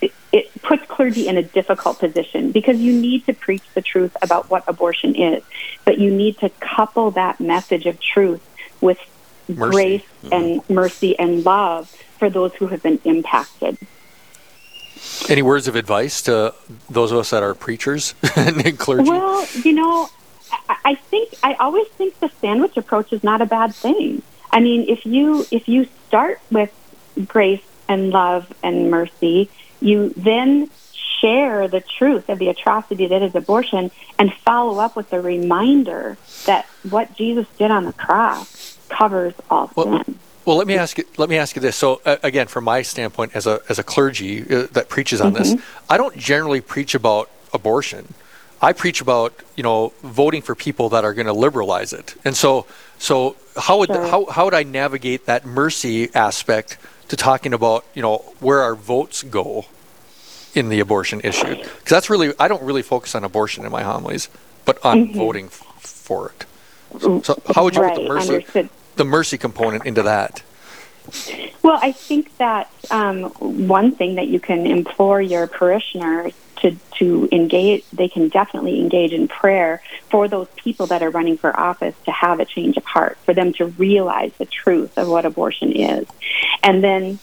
it, 0.00 0.12
it 0.32 0.62
puts 0.62 0.84
clergy 0.86 1.28
in 1.28 1.36
a 1.36 1.42
difficult 1.42 1.98
position 1.98 2.52
because 2.52 2.78
you 2.78 2.92
need 2.92 3.24
to 3.26 3.32
preach 3.32 3.62
the 3.74 3.82
truth 3.82 4.16
about 4.20 4.50
what 4.50 4.64
abortion 4.66 5.14
is, 5.14 5.42
but 5.84 5.98
you 5.98 6.10
need 6.10 6.38
to 6.38 6.50
couple 6.60 7.12
that 7.12 7.40
message 7.40 7.86
of 7.86 8.00
truth 8.00 8.42
with 8.80 8.98
Mercy. 9.48 9.70
grace 9.70 10.02
mm-hmm. 10.22 10.32
and 10.32 10.70
mercy 10.70 11.18
and 11.18 11.44
love 11.44 11.90
for 12.18 12.30
those 12.30 12.54
who 12.54 12.68
have 12.68 12.82
been 12.82 13.00
impacted. 13.04 13.78
Any 15.28 15.42
words 15.42 15.68
of 15.68 15.76
advice 15.76 16.22
to 16.22 16.54
those 16.88 17.12
of 17.12 17.18
us 17.18 17.30
that 17.30 17.42
are 17.42 17.54
preachers 17.54 18.14
and 18.36 18.78
clergy? 18.78 19.10
Well, 19.10 19.46
you 19.62 19.72
know, 19.72 20.08
I, 20.68 20.76
I 20.84 20.94
think 20.94 21.34
I 21.42 21.54
always 21.54 21.88
think 21.88 22.18
the 22.20 22.30
sandwich 22.40 22.76
approach 22.76 23.12
is 23.12 23.22
not 23.22 23.42
a 23.42 23.46
bad 23.46 23.74
thing. 23.74 24.22
I 24.50 24.60
mean, 24.60 24.88
if 24.88 25.04
you 25.04 25.46
if 25.50 25.68
you 25.68 25.88
start 26.08 26.40
with 26.50 26.72
grace 27.26 27.64
and 27.88 28.10
love 28.10 28.52
and 28.62 28.90
mercy, 28.90 29.50
you 29.80 30.10
then 30.16 30.70
share 31.20 31.68
the 31.68 31.80
truth 31.80 32.28
of 32.28 32.38
the 32.38 32.48
atrocity 32.48 33.06
that 33.06 33.22
is 33.22 33.34
abortion 33.34 33.90
and 34.18 34.32
follow 34.32 34.78
up 34.78 34.94
with 34.94 35.12
a 35.12 35.20
reminder 35.20 36.16
that 36.46 36.66
what 36.88 37.14
Jesus 37.16 37.46
did 37.58 37.70
on 37.70 37.84
the 37.84 37.92
cross 37.92 38.63
covers 38.98 39.34
all 39.50 39.70
Well, 39.76 40.04
sin. 40.04 40.18
Well, 40.44 40.56
let 40.56 40.66
me 40.66 40.76
ask 40.76 40.98
you. 40.98 41.04
Let 41.16 41.30
me 41.30 41.38
ask 41.38 41.56
you 41.56 41.62
this. 41.62 41.74
So, 41.74 42.02
uh, 42.04 42.16
again, 42.22 42.48
from 42.48 42.64
my 42.64 42.82
standpoint, 42.82 43.34
as 43.34 43.46
a 43.46 43.60
as 43.68 43.78
a 43.78 43.82
clergy 43.82 44.42
uh, 44.42 44.66
that 44.72 44.88
preaches 44.90 45.20
on 45.20 45.32
this, 45.32 45.54
I 45.88 45.96
don't 45.96 46.16
generally 46.18 46.60
preach 46.60 46.94
about 46.94 47.30
abortion. 47.54 48.12
I 48.60 48.72
preach 48.74 49.00
about 49.00 49.32
you 49.56 49.62
know 49.62 49.92
voting 50.02 50.42
for 50.42 50.54
people 50.54 50.90
that 50.90 51.02
are 51.04 51.14
going 51.14 51.26
to 51.26 51.32
liberalize 51.32 51.92
it, 51.94 52.14
and 52.26 52.36
so 52.36 52.66
so 52.98 53.36
how 53.56 53.78
would 53.78 53.88
Sure. 53.88 54.06
how 54.06 54.26
how 54.26 54.44
would 54.44 54.54
I 54.54 54.64
navigate 54.64 55.24
that 55.26 55.46
mercy 55.46 56.14
aspect 56.14 56.76
to 57.08 57.16
talking 57.16 57.54
about 57.54 57.84
you 57.94 58.02
know 58.02 58.18
where 58.40 58.60
our 58.60 58.74
votes 58.74 59.22
go 59.22 59.64
in 60.54 60.68
the 60.68 60.80
abortion 60.80 61.20
issue? 61.24 61.56
Because 61.56 61.88
that's 61.96 62.10
really 62.10 62.34
I 62.38 62.48
don't 62.48 62.62
really 62.62 62.82
focus 62.82 63.14
on 63.14 63.24
abortion 63.24 63.64
in 63.64 63.72
my 63.72 63.82
homilies, 63.82 64.28
but 64.66 64.76
on 64.84 65.12
voting 65.14 65.46
f- 65.46 65.62
for 65.80 66.28
it. 66.32 66.44
So, 67.00 67.22
so 67.22 67.42
how 67.54 67.64
would 67.64 67.74
you 67.74 67.80
put 67.82 67.94
the 67.94 68.00
Mm-hmm. 68.02 68.08
Mercy 68.14 68.34
understood. 68.34 68.68
The 68.96 69.04
mercy 69.04 69.38
component 69.38 69.86
into 69.86 70.02
that? 70.02 70.42
Well, 71.62 71.78
I 71.80 71.92
think 71.92 72.36
that 72.38 72.70
um, 72.90 73.24
one 73.24 73.92
thing 73.92 74.14
that 74.16 74.28
you 74.28 74.40
can 74.40 74.66
implore 74.66 75.20
your 75.20 75.46
parishioners 75.46 76.32
to, 76.56 76.76
to 76.98 77.28
engage, 77.30 77.84
they 77.90 78.08
can 78.08 78.28
definitely 78.28 78.80
engage 78.80 79.12
in 79.12 79.28
prayer 79.28 79.82
for 80.08 80.28
those 80.28 80.48
people 80.56 80.86
that 80.86 81.02
are 81.02 81.10
running 81.10 81.36
for 81.36 81.54
office 81.58 81.94
to 82.06 82.10
have 82.10 82.40
a 82.40 82.44
change 82.44 82.76
of 82.76 82.84
heart, 82.84 83.18
for 83.24 83.34
them 83.34 83.52
to 83.54 83.66
realize 83.66 84.32
the 84.38 84.46
truth 84.46 84.96
of 84.96 85.08
what 85.08 85.26
abortion 85.26 85.72
is. 85.72 86.06
And 86.62 86.82
then 86.82 87.18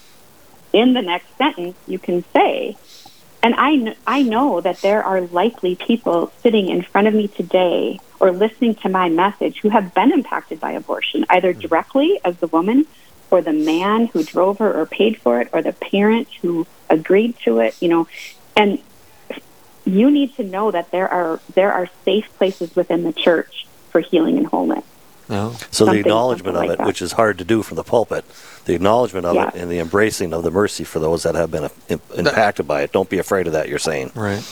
in 0.73 0.93
the 0.93 1.01
next 1.01 1.35
sentence, 1.37 1.75
you 1.87 1.97
can 1.97 2.23
say, 2.33 2.77
and 3.43 3.55
I, 3.55 3.77
kn- 3.77 3.95
I 4.05 4.21
know 4.23 4.61
that 4.61 4.81
there 4.81 5.03
are 5.03 5.21
likely 5.21 5.75
people 5.75 6.31
sitting 6.41 6.69
in 6.69 6.83
front 6.83 7.07
of 7.07 7.13
me 7.13 7.27
today 7.27 7.99
or 8.19 8.31
listening 8.31 8.75
to 8.75 8.89
my 8.89 9.09
message 9.09 9.59
who 9.59 9.69
have 9.69 9.93
been 9.93 10.11
impacted 10.11 10.59
by 10.59 10.71
abortion, 10.71 11.25
either 11.29 11.53
hmm. 11.53 11.59
directly 11.59 12.19
as 12.23 12.37
the 12.37 12.47
woman 12.47 12.85
or 13.31 13.41
the 13.41 13.53
man 13.53 14.07
who 14.07 14.23
drove 14.23 14.59
her 14.59 14.79
or 14.79 14.85
paid 14.85 15.19
for 15.19 15.41
it 15.41 15.49
or 15.53 15.61
the 15.61 15.73
parent 15.73 16.27
who 16.41 16.67
agreed 16.89 17.35
to 17.39 17.59
it, 17.59 17.75
you 17.81 17.87
know. 17.87 18.07
And 18.55 18.79
you 19.85 20.11
need 20.11 20.35
to 20.35 20.43
know 20.43 20.69
that 20.71 20.91
there 20.91 21.07
are 21.07 21.39
there 21.55 21.73
are 21.73 21.89
safe 22.05 22.31
places 22.37 22.75
within 22.75 23.03
the 23.03 23.13
church 23.13 23.65
for 23.89 24.01
healing 24.01 24.37
and 24.37 24.47
wholeness. 24.47 24.83
No. 25.31 25.51
So 25.51 25.57
the 25.57 25.75
Something- 25.75 25.99
acknowledgement 26.01 26.57
of 26.57 26.63
like 26.63 26.71
it, 26.71 26.77
that. 26.79 26.85
which 26.87 27.01
is 27.01 27.13
hard 27.13 27.37
to 27.39 27.43
do 27.43 27.63
from 27.63 27.77
the 27.77 27.83
pulpit, 27.83 28.25
the 28.65 28.75
acknowledgement 28.75 29.25
of 29.25 29.35
Yeah. 29.35 29.47
it 29.47 29.55
and 29.55 29.71
the 29.71 29.79
embracing 29.79 30.33
of 30.33 30.43
the 30.43 30.51
mercy 30.51 30.83
for 30.83 30.99
those 30.99 31.23
that 31.23 31.35
have 31.35 31.49
been 31.49 31.63
uh, 31.63 31.69
im- 31.89 32.01
impacted 32.15 32.67
by 32.67 32.81
it. 32.81 32.91
Don't 32.91 33.09
be 33.09 33.17
afraid 33.17 33.47
of 33.47 33.53
that. 33.53 33.69
You're 33.69 33.79
saying. 33.79 34.11
Right. 34.13 34.43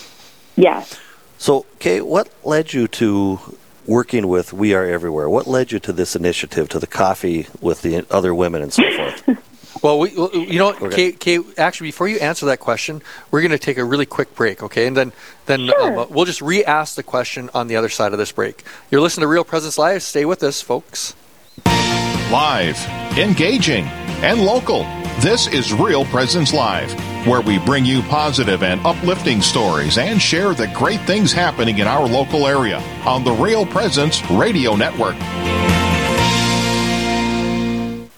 Yes. 0.55 0.97
So, 1.37 1.65
Kay, 1.79 2.01
what 2.01 2.29
led 2.43 2.73
you 2.73 2.87
to 2.87 3.39
working 3.85 4.27
with 4.27 4.53
We 4.53 4.73
Are 4.73 4.85
Everywhere? 4.85 5.29
What 5.29 5.47
led 5.47 5.71
you 5.71 5.79
to 5.79 5.91
this 5.93 6.15
initiative, 6.15 6.69
to 6.69 6.79
the 6.79 6.87
coffee 6.87 7.47
with 7.61 7.81
the 7.81 8.05
other 8.09 8.33
women 8.33 8.61
and 8.61 8.71
so 8.73 8.83
forth? 8.95 9.37
Well, 9.81 9.99
we, 9.99 10.13
well, 10.15 10.29
you 10.33 10.59
know, 10.59 10.69
Okay. 10.73 10.89
Kate, 11.13 11.19
Kate, 11.19 11.41
actually, 11.57 11.87
before 11.87 12.07
you 12.07 12.17
answer 12.19 12.45
that 12.47 12.59
question, 12.59 13.01
we're 13.31 13.41
going 13.41 13.51
to 13.51 13.57
take 13.57 13.77
a 13.77 13.83
really 13.85 14.05
quick 14.05 14.35
break, 14.35 14.61
okay? 14.63 14.87
And 14.87 14.95
then, 14.97 15.11
then 15.45 15.67
Sure. 15.67 15.99
um, 16.01 16.07
we'll 16.09 16.25
just 16.25 16.41
re-ask 16.41 16.95
the 16.95 17.03
question 17.03 17.49
on 17.53 17.67
the 17.67 17.75
other 17.75 17.89
side 17.89 18.11
of 18.11 18.19
this 18.19 18.31
break. 18.31 18.63
You're 18.91 19.01
listening 19.01 19.23
to 19.23 19.27
Real 19.27 19.43
Presence 19.45 19.77
Live. 19.77 20.03
Stay 20.03 20.25
with 20.25 20.43
us, 20.43 20.61
folks. 20.61 21.13
Live, 22.31 22.77
engaging, 23.17 23.85
and 24.21 24.41
local. 24.45 24.83
This 25.21 25.47
is 25.47 25.73
Real 25.73 26.05
Presence 26.05 26.53
Live, 26.53 26.93
where 27.27 27.41
we 27.41 27.57
bring 27.59 27.85
you 27.85 28.01
positive 28.03 28.63
and 28.63 28.79
uplifting 28.85 29.41
stories 29.41 29.97
and 29.97 30.21
share 30.21 30.53
the 30.53 30.67
great 30.67 31.01
things 31.01 31.33
happening 31.33 31.79
in 31.79 31.87
our 31.87 32.07
local 32.07 32.47
area 32.47 32.79
on 33.05 33.23
the 33.23 33.31
Real 33.31 33.65
Presence 33.65 34.21
Radio 34.29 34.75
Network. 34.75 35.15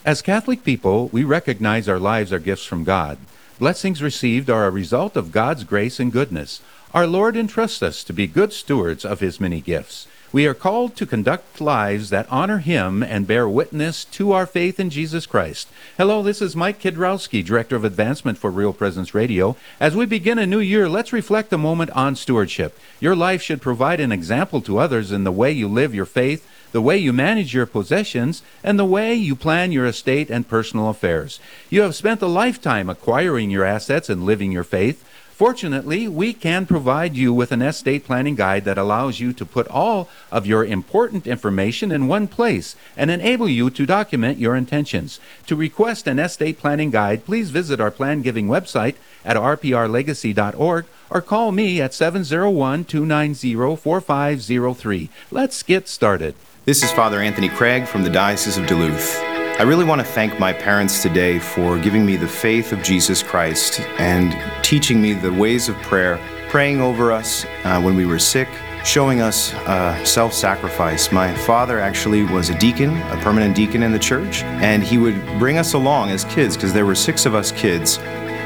As 0.03 0.23
Catholic 0.23 0.63
people, 0.63 1.09
we 1.09 1.23
recognize 1.23 1.87
our 1.87 1.99
lives 1.99 2.33
are 2.33 2.39
gifts 2.39 2.65
from 2.65 2.83
God. 2.83 3.19
Blessings 3.59 4.01
received 4.01 4.49
are 4.49 4.65
a 4.65 4.71
result 4.71 5.15
of 5.15 5.31
God's 5.31 5.63
grace 5.63 5.99
and 5.99 6.11
goodness. 6.11 6.59
Our 6.91 7.05
Lord 7.05 7.37
entrusts 7.37 7.83
us 7.83 8.03
to 8.05 8.13
be 8.13 8.25
good 8.25 8.51
stewards 8.51 9.05
of 9.05 9.19
His 9.19 9.39
many 9.39 9.61
gifts. 9.61 10.07
We 10.33 10.47
are 10.47 10.55
called 10.55 10.95
to 10.95 11.05
conduct 11.05 11.61
lives 11.61 12.09
that 12.09 12.25
honor 12.31 12.57
Him 12.57 13.03
and 13.03 13.27
bear 13.27 13.47
witness 13.47 14.03
to 14.05 14.31
our 14.31 14.47
faith 14.47 14.79
in 14.79 14.89
Jesus 14.89 15.27
Christ. 15.27 15.67
Hello, 15.97 16.23
this 16.23 16.41
is 16.41 16.55
Mike 16.55 16.81
Kidrowski, 16.81 17.45
Director 17.45 17.75
of 17.75 17.85
Advancement 17.85 18.39
for 18.39 18.49
Real 18.49 18.73
Presence 18.73 19.13
Radio. 19.13 19.55
As 19.79 19.95
we 19.95 20.07
begin 20.07 20.39
a 20.39 20.47
new 20.47 20.61
year, 20.61 20.89
let's 20.89 21.13
reflect 21.13 21.53
a 21.53 21.59
moment 21.59 21.91
on 21.91 22.15
stewardship. 22.15 22.75
Your 22.99 23.15
life 23.15 23.43
should 23.43 23.61
provide 23.61 23.99
an 23.99 24.11
example 24.11 24.61
to 24.61 24.79
others 24.79 25.11
in 25.11 25.25
the 25.25 25.31
way 25.31 25.51
you 25.51 25.67
live 25.67 25.93
your 25.93 26.05
faith, 26.05 26.47
the 26.71 26.81
way 26.81 26.97
you 26.97 27.13
manage 27.13 27.53
your 27.53 27.65
possessions, 27.65 28.41
and 28.63 28.77
the 28.77 28.85
way 28.85 29.13
you 29.13 29.35
plan 29.35 29.71
your 29.71 29.85
estate 29.85 30.29
and 30.29 30.47
personal 30.47 30.89
affairs. 30.89 31.39
You 31.69 31.81
have 31.81 31.95
spent 31.95 32.21
a 32.21 32.27
lifetime 32.27 32.89
acquiring 32.89 33.49
your 33.49 33.65
assets 33.65 34.09
and 34.09 34.23
living 34.23 34.51
your 34.51 34.63
faith. 34.63 35.05
Fortunately, 35.41 36.07
we 36.07 36.33
can 36.33 36.67
provide 36.67 37.15
you 37.15 37.33
with 37.33 37.51
an 37.51 37.63
estate 37.63 38.05
planning 38.05 38.35
guide 38.35 38.63
that 38.65 38.77
allows 38.77 39.19
you 39.19 39.33
to 39.33 39.43
put 39.43 39.67
all 39.69 40.07
of 40.31 40.45
your 40.45 40.63
important 40.63 41.25
information 41.25 41.91
in 41.91 42.07
one 42.07 42.27
place 42.27 42.75
and 42.95 43.09
enable 43.09 43.49
you 43.49 43.71
to 43.71 43.87
document 43.87 44.37
your 44.37 44.55
intentions. 44.55 45.19
To 45.47 45.55
request 45.55 46.05
an 46.05 46.19
estate 46.19 46.59
planning 46.59 46.91
guide, 46.91 47.25
please 47.25 47.49
visit 47.49 47.81
our 47.81 47.89
plan 47.89 48.21
giving 48.21 48.47
website 48.47 48.93
at 49.25 49.35
rprlegacy.org 49.35 50.85
or 51.09 51.21
call 51.21 51.51
me 51.51 51.81
at 51.81 51.95
701 51.95 52.85
290 52.85 53.75
4503. 53.77 55.09
Let's 55.31 55.63
get 55.63 55.87
started. 55.87 56.35
This 56.71 56.83
is 56.83 56.91
Father 56.93 57.19
Anthony 57.19 57.49
Craig 57.49 57.85
from 57.85 58.01
the 58.01 58.09
Diocese 58.09 58.57
of 58.57 58.65
Duluth. 58.65 59.19
I 59.19 59.63
really 59.63 59.83
want 59.83 59.99
to 59.99 60.07
thank 60.07 60.39
my 60.39 60.53
parents 60.53 61.01
today 61.01 61.37
for 61.37 61.77
giving 61.77 62.05
me 62.05 62.15
the 62.15 62.29
faith 62.29 62.71
of 62.71 62.81
Jesus 62.81 63.21
Christ 63.21 63.81
and 63.99 64.33
teaching 64.63 65.01
me 65.01 65.11
the 65.11 65.33
ways 65.33 65.67
of 65.67 65.75
prayer, 65.81 66.17
praying 66.47 66.79
over 66.79 67.11
us 67.11 67.45
uh, 67.65 67.81
when 67.81 67.97
we 67.97 68.05
were 68.05 68.19
sick, 68.19 68.47
showing 68.85 69.19
us 69.19 69.53
uh, 69.53 70.01
self 70.05 70.33
sacrifice. 70.33 71.11
My 71.11 71.35
father 71.39 71.77
actually 71.77 72.23
was 72.23 72.49
a 72.49 72.57
deacon, 72.57 72.95
a 73.11 73.17
permanent 73.17 73.53
deacon 73.53 73.83
in 73.83 73.91
the 73.91 73.99
church, 73.99 74.41
and 74.43 74.81
he 74.81 74.97
would 74.97 75.21
bring 75.37 75.57
us 75.57 75.73
along 75.73 76.11
as 76.11 76.23
kids 76.23 76.55
because 76.55 76.71
there 76.71 76.85
were 76.85 76.95
six 76.95 77.25
of 77.25 77.35
us 77.35 77.51
kids. 77.51 77.97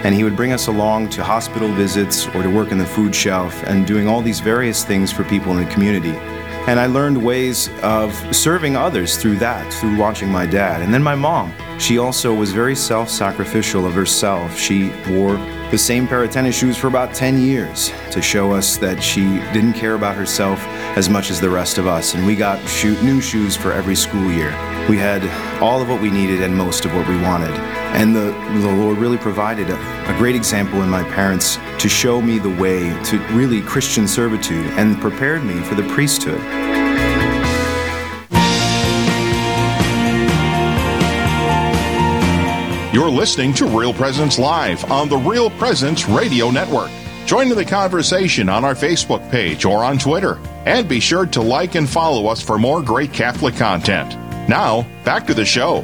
And 0.03 0.15
he 0.15 0.24
would 0.24 0.36
bring 0.36 0.51
us 0.51 0.65
along 0.65 1.10
to 1.10 1.24
hospital 1.24 1.72
visits 1.74 2.25
or 2.29 2.41
to 2.41 2.50
work 2.50 2.72
in 2.72 2.79
the 2.79 2.88
food 2.88 3.13
shelf 3.13 3.62
and 3.67 3.86
doing 3.86 4.08
all 4.08 4.24
these 4.24 4.39
various 4.39 4.84
things 4.84 5.12
for 5.12 5.24
people 5.25 5.51
in 5.55 5.63
the 5.63 5.72
community. 5.72 6.35
And 6.67 6.79
I 6.79 6.88
learned 6.88 7.24
ways 7.24 7.69
of 7.84 8.13
serving 8.36 8.75
others 8.75 9.17
through 9.17 9.38
that, 9.38 9.72
through 9.72 9.98
watching 9.98 10.29
my 10.29 10.48
dad. 10.48 10.81
And 10.81 10.91
then 10.91 11.03
my 11.03 11.13
mom, 11.13 11.53
she 11.77 12.00
also 12.00 12.34
was 12.34 12.51
very 12.51 12.75
self 12.75 13.07
sacrificial 13.07 13.86
of 13.86 13.93
herself. 13.93 14.57
She 14.57 14.91
wore 15.10 15.38
the 15.72 15.77
same 15.77 16.07
pair 16.07 16.24
of 16.24 16.31
tennis 16.31 16.57
shoes 16.57 16.77
for 16.77 16.88
about 16.88 17.13
10 17.13 17.39
years 17.39 17.91
to 18.12 18.22
show 18.22 18.51
us 18.51 18.77
that 18.77 19.01
she 19.01 19.24
didn't 19.51 19.74
care 19.74 19.95
about 19.95 20.15
herself 20.15 20.60
as 20.95 21.10
much 21.10 21.29
as 21.29 21.41
the 21.41 21.50
rest 21.50 21.77
of 21.77 21.86
us. 21.86 22.13
And 22.13 22.25
we 22.25 22.36
got 22.36 22.60
new 23.03 23.19
shoes 23.19 23.55
for 23.55 23.72
every 23.72 23.95
school 23.95 24.31
year. 24.31 24.51
We 24.88 24.98
had 24.98 25.24
all 25.62 25.81
of 25.81 25.89
what 25.89 26.01
we 26.01 26.10
needed 26.10 26.41
and 26.41 26.55
most 26.55 26.86
of 26.86 26.95
what 26.95 27.07
we 27.07 27.19
wanted. 27.22 27.53
And 27.95 28.15
the, 28.15 28.31
the 28.62 28.72
Lord 28.72 28.98
really 28.98 29.17
provided 29.17 29.69
a, 29.69 30.13
a 30.13 30.17
great 30.17 30.36
example 30.36 30.81
in 30.81 30.89
my 30.89 31.03
parents 31.03 31.57
to 31.79 31.89
show 31.89 32.22
me 32.22 32.39
the 32.39 32.55
way 32.55 32.89
to 33.05 33.17
really 33.34 33.62
Christian 33.62 34.07
servitude 34.07 34.65
and 34.77 35.00
prepared 35.01 35.43
me 35.43 35.60
for 35.62 35.75
the 35.75 35.88
priesthood. 35.89 36.41
You're 42.96 43.10
listening 43.10 43.54
to 43.56 43.66
Real 43.66 43.94
Presence 43.94 44.40
Live 44.40 44.90
on 44.90 45.10
the 45.10 45.18
Real 45.18 45.50
Presence 45.50 46.08
Radio 46.08 46.50
Network. 46.50 46.90
Join 47.25 47.52
in 47.52 47.58
the 47.58 47.66
conversation 47.66 48.48
on 48.48 48.64
our 48.64 48.74
Facebook 48.74 49.30
page 49.30 49.66
or 49.66 49.84
on 49.84 49.98
Twitter. 49.98 50.40
And 50.66 50.88
be 50.88 51.02
sure 51.02 51.25
to 51.25 51.42
like 51.42 51.75
and 51.75 51.90
follow 51.90 52.28
us 52.28 52.42
for 52.42 52.58
more 52.58 52.82
great 52.82 53.12
Catholic 53.12 53.58
content. 53.58 54.14
Now, 54.48 54.88
back 55.04 55.28
to 55.28 55.34
the 55.34 55.44
show. 55.44 55.80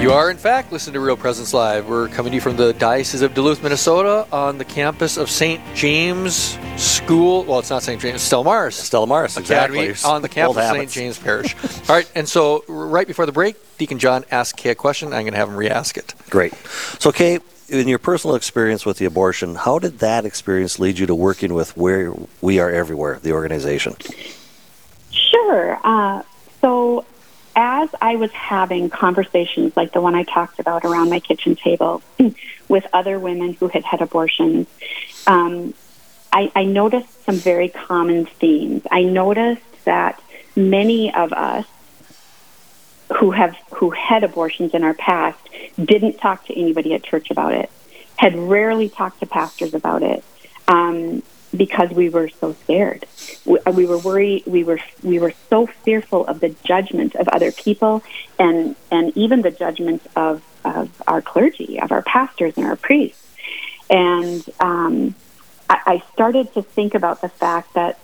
You 0.00 0.12
are, 0.12 0.30
in 0.30 0.36
fact, 0.36 0.70
listening 0.70 0.94
to 0.94 1.00
Real 1.00 1.16
Presence 1.16 1.52
Live. 1.52 1.88
We're 1.88 2.06
coming 2.06 2.30
to 2.30 2.36
you 2.36 2.40
from 2.40 2.56
the 2.56 2.74
Diocese 2.74 3.22
of 3.22 3.34
Duluth, 3.34 3.60
Minnesota, 3.60 4.28
on 4.30 4.58
the 4.58 4.64
campus 4.64 5.16
of 5.16 5.28
St. 5.28 5.60
James 5.74 6.56
School. 6.76 7.44
Well, 7.44 7.58
it's 7.58 7.70
not 7.70 7.82
St. 7.82 8.00
James, 8.00 8.22
Stella 8.22 8.44
Maris. 8.44 8.76
Stella 8.76 9.06
Maris, 9.06 9.36
Academy 9.36 9.86
exactly. 9.86 10.10
on 10.10 10.22
the 10.22 10.28
campus 10.28 10.56
of 10.56 10.76
St. 10.76 10.90
James 10.90 11.18
Parish. 11.18 11.54
All 11.88 11.96
right, 11.96 12.10
and 12.14 12.28
so 12.28 12.64
right 12.68 13.06
before 13.06 13.26
the 13.26 13.32
break, 13.32 13.56
Deacon 13.78 13.98
John 13.98 14.24
asked 14.30 14.56
Kay 14.56 14.70
a 14.70 14.74
question. 14.74 15.08
I'm 15.08 15.22
going 15.22 15.32
to 15.32 15.38
have 15.38 15.48
him 15.48 15.56
re-ask 15.56 15.96
it. 15.96 16.14
Great. 16.30 16.54
So, 16.98 17.12
Kay, 17.12 17.40
in 17.68 17.88
your 17.88 17.98
personal 17.98 18.36
experience 18.36 18.86
with 18.86 18.98
the 18.98 19.04
abortion, 19.04 19.54
how 19.54 19.78
did 19.78 19.98
that 20.00 20.24
experience 20.24 20.78
lead 20.78 20.98
you 20.98 21.06
to 21.06 21.14
working 21.14 21.54
with 21.54 21.76
Where 21.76 22.14
We 22.40 22.58
Are 22.58 22.70
Everywhere, 22.70 23.18
the 23.22 23.32
organization? 23.32 23.96
Sure. 25.10 25.78
Uh, 25.84 26.22
so, 26.60 27.04
as 27.54 27.90
I 28.00 28.16
was 28.16 28.30
having 28.32 28.88
conversations 28.90 29.76
like 29.76 29.92
the 29.92 30.00
one 30.00 30.14
I 30.14 30.22
talked 30.22 30.58
about 30.58 30.84
around 30.84 31.10
my 31.10 31.20
kitchen 31.20 31.56
table 31.56 32.02
with 32.68 32.86
other 32.92 33.18
women 33.18 33.54
who 33.54 33.68
had 33.68 33.84
had 33.84 34.00
abortions, 34.00 34.66
um, 35.26 35.74
I, 36.32 36.50
I 36.54 36.64
noticed 36.64 37.24
some 37.24 37.36
very 37.36 37.68
common 37.68 38.24
themes. 38.26 38.82
I 38.90 39.02
noticed 39.02 39.84
that 39.84 40.20
many 40.56 41.12
of 41.14 41.32
us 41.32 41.66
who 43.18 43.30
have 43.32 43.54
who 43.74 43.90
had 43.90 44.24
abortions 44.24 44.72
in 44.72 44.82
our 44.84 44.94
past 44.94 45.38
didn't 45.82 46.18
talk 46.18 46.46
to 46.46 46.58
anybody 46.58 46.94
at 46.94 47.02
church 47.02 47.30
about 47.30 47.52
it, 47.52 47.70
had 48.16 48.34
rarely 48.36 48.88
talked 48.88 49.20
to 49.20 49.26
pastors 49.26 49.74
about 49.74 50.02
it, 50.02 50.24
um, 50.68 51.22
because 51.54 51.90
we 51.90 52.08
were 52.08 52.28
so 52.28 52.54
scared. 52.64 53.04
We, 53.44 53.58
uh, 53.60 53.72
we 53.72 53.84
were 53.84 53.98
worried. 53.98 54.44
We 54.46 54.64
were 54.64 54.80
we 55.02 55.18
were 55.18 55.34
so 55.50 55.66
fearful 55.66 56.26
of 56.26 56.40
the 56.40 56.54
judgment 56.64 57.14
of 57.14 57.28
other 57.28 57.52
people, 57.52 58.02
and 58.38 58.74
and 58.90 59.14
even 59.16 59.42
the 59.42 59.50
judgment 59.50 60.02
of 60.16 60.42
of 60.64 61.02
our 61.06 61.20
clergy, 61.20 61.80
of 61.80 61.92
our 61.92 62.02
pastors 62.02 62.56
and 62.56 62.66
our 62.66 62.76
priests. 62.76 63.18
And 63.90 64.42
um, 64.60 65.14
I, 65.86 66.02
started 66.12 66.52
to 66.54 66.62
think 66.62 66.94
about 66.94 67.20
the 67.20 67.28
fact 67.28 67.74
that 67.74 67.98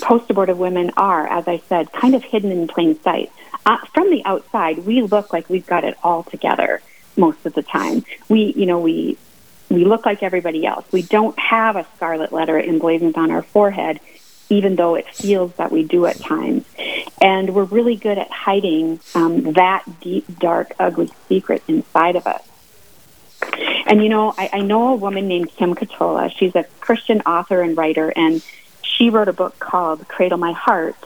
post-abortive 0.00 0.58
women 0.58 0.90
are, 0.96 1.26
as 1.26 1.48
I 1.48 1.58
said, 1.68 1.92
kind 1.92 2.14
of 2.14 2.22
hidden 2.22 2.50
in 2.50 2.68
plain 2.68 3.00
sight. 3.00 3.30
Uh, 3.66 3.78
from 3.92 4.10
the 4.10 4.24
outside, 4.24 4.78
we 4.78 5.02
look 5.02 5.32
like 5.32 5.48
we've 5.48 5.66
got 5.66 5.84
it 5.84 5.96
all 6.02 6.22
together 6.22 6.82
most 7.16 7.44
of 7.46 7.54
the 7.54 7.62
time. 7.62 8.04
We, 8.28 8.52
you 8.56 8.66
know, 8.66 8.80
we 8.80 9.16
we 9.70 9.84
look 9.84 10.06
like 10.06 10.22
everybody 10.22 10.66
else. 10.66 10.84
We 10.92 11.02
don't 11.02 11.38
have 11.38 11.76
a 11.76 11.86
scarlet 11.96 12.32
letter 12.32 12.60
emblazoned 12.60 13.16
on 13.16 13.30
our 13.30 13.42
forehead, 13.42 13.98
even 14.48 14.76
though 14.76 14.94
it 14.94 15.08
feels 15.08 15.54
that 15.54 15.72
we 15.72 15.82
do 15.82 16.06
at 16.06 16.20
times. 16.20 16.64
And 17.20 17.54
we're 17.54 17.64
really 17.64 17.96
good 17.96 18.18
at 18.18 18.30
hiding 18.30 19.00
um, 19.14 19.54
that 19.54 19.84
deep, 20.00 20.38
dark, 20.38 20.74
ugly 20.78 21.10
secret 21.28 21.62
inside 21.66 22.16
of 22.16 22.26
us. 22.26 22.42
And 23.86 24.02
you 24.02 24.08
know, 24.08 24.34
I, 24.36 24.50
I 24.54 24.60
know 24.60 24.88
a 24.88 24.96
woman 24.96 25.28
named 25.28 25.50
Kim 25.56 25.74
Ketola. 25.74 26.32
She's 26.36 26.54
a 26.54 26.64
Christian 26.80 27.20
author 27.22 27.62
and 27.62 27.76
writer, 27.76 28.12
and 28.14 28.42
she 28.82 29.10
wrote 29.10 29.28
a 29.28 29.32
book 29.32 29.58
called 29.58 30.06
Cradle 30.08 30.38
My 30.38 30.52
Heart 30.52 30.96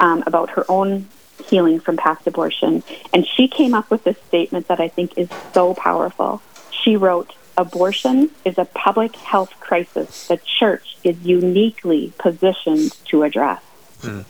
um, 0.00 0.24
about 0.26 0.50
her 0.50 0.64
own 0.68 1.08
healing 1.44 1.80
from 1.80 1.96
past 1.96 2.26
abortion. 2.26 2.82
And 3.12 3.26
she 3.26 3.48
came 3.48 3.74
up 3.74 3.90
with 3.90 4.04
this 4.04 4.16
statement 4.28 4.68
that 4.68 4.80
I 4.80 4.88
think 4.88 5.18
is 5.18 5.28
so 5.52 5.74
powerful. 5.74 6.40
She 6.70 6.96
wrote, 6.96 7.32
Abortion 7.56 8.30
is 8.44 8.56
a 8.56 8.64
public 8.64 9.14
health 9.16 9.52
crisis 9.60 10.26
the 10.28 10.38
church 10.38 10.96
is 11.04 11.20
uniquely 11.20 12.12
positioned 12.18 12.92
to 13.06 13.24
address. 13.24 13.62
Mm. 14.00 14.24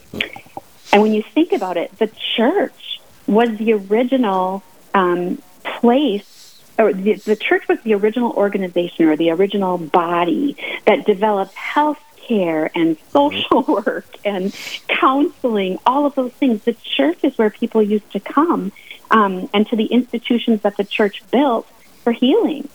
And 0.93 1.03
when 1.03 1.13
you 1.13 1.23
think 1.23 1.53
about 1.53 1.77
it, 1.77 1.97
the 1.99 2.11
church 2.37 3.01
was 3.27 3.57
the 3.57 3.75
original 3.75 4.63
um, 4.93 5.41
place, 5.63 6.32
or 6.79 6.93
the, 6.93 7.15
the 7.15 7.37
church 7.37 7.69
was 7.69 7.81
the 7.83 7.95
original 7.95 8.33
organization 8.33 9.07
or 9.07 9.17
the 9.17 9.31
original 9.31 9.79
body 9.79 10.57
that 10.87 11.05
developed 11.07 11.55
health 11.55 12.03
care 12.17 12.71
and 12.75 12.97
social 13.11 13.63
work 13.69 14.07
and 14.25 14.55
counseling, 14.89 15.79
all 15.85 16.07
of 16.07 16.15
those 16.15 16.33
things. 16.33 16.63
The 16.65 16.75
church 16.75 17.19
is 17.23 17.37
where 17.37 17.51
people 17.51 17.83
used 17.83 18.11
to 18.13 18.21
come 18.21 18.73
um, 19.11 19.49
and 19.53 19.67
to 19.69 19.77
the 19.77 19.87
institutions 19.87 20.63
that 20.63 20.77
the 20.77 20.85
church 20.85 21.23
built 21.31 21.67
for 22.03 22.13
healing. 22.13 22.69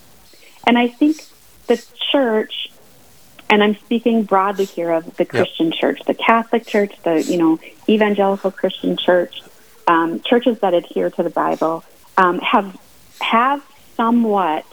And 0.66 0.78
I 0.78 0.88
think 0.88 1.26
the 1.68 1.84
church, 2.12 2.70
and 3.50 3.64
I'm 3.64 3.76
speaking 3.76 4.24
broadly 4.24 4.66
here 4.66 4.92
of 4.92 5.18
the 5.18 5.26
Christian 5.26 5.68
yep. 5.68 5.76
church, 5.76 6.02
the 6.06 6.14
Catholic 6.14 6.66
church, 6.66 6.94
the 7.04 7.24
you 7.24 7.38
know 7.38 7.60
evangelical 7.88 8.52
Christian 8.52 8.98
church, 8.98 9.42
um, 9.88 10.20
churches 10.22 10.60
that 10.60 10.74
adhere 10.74 11.10
to 11.10 11.24
the 11.24 11.30
Bible, 11.30 11.84
um, 12.18 12.40
have 12.40 12.78
have 13.22 13.64
somewhat 13.98 14.66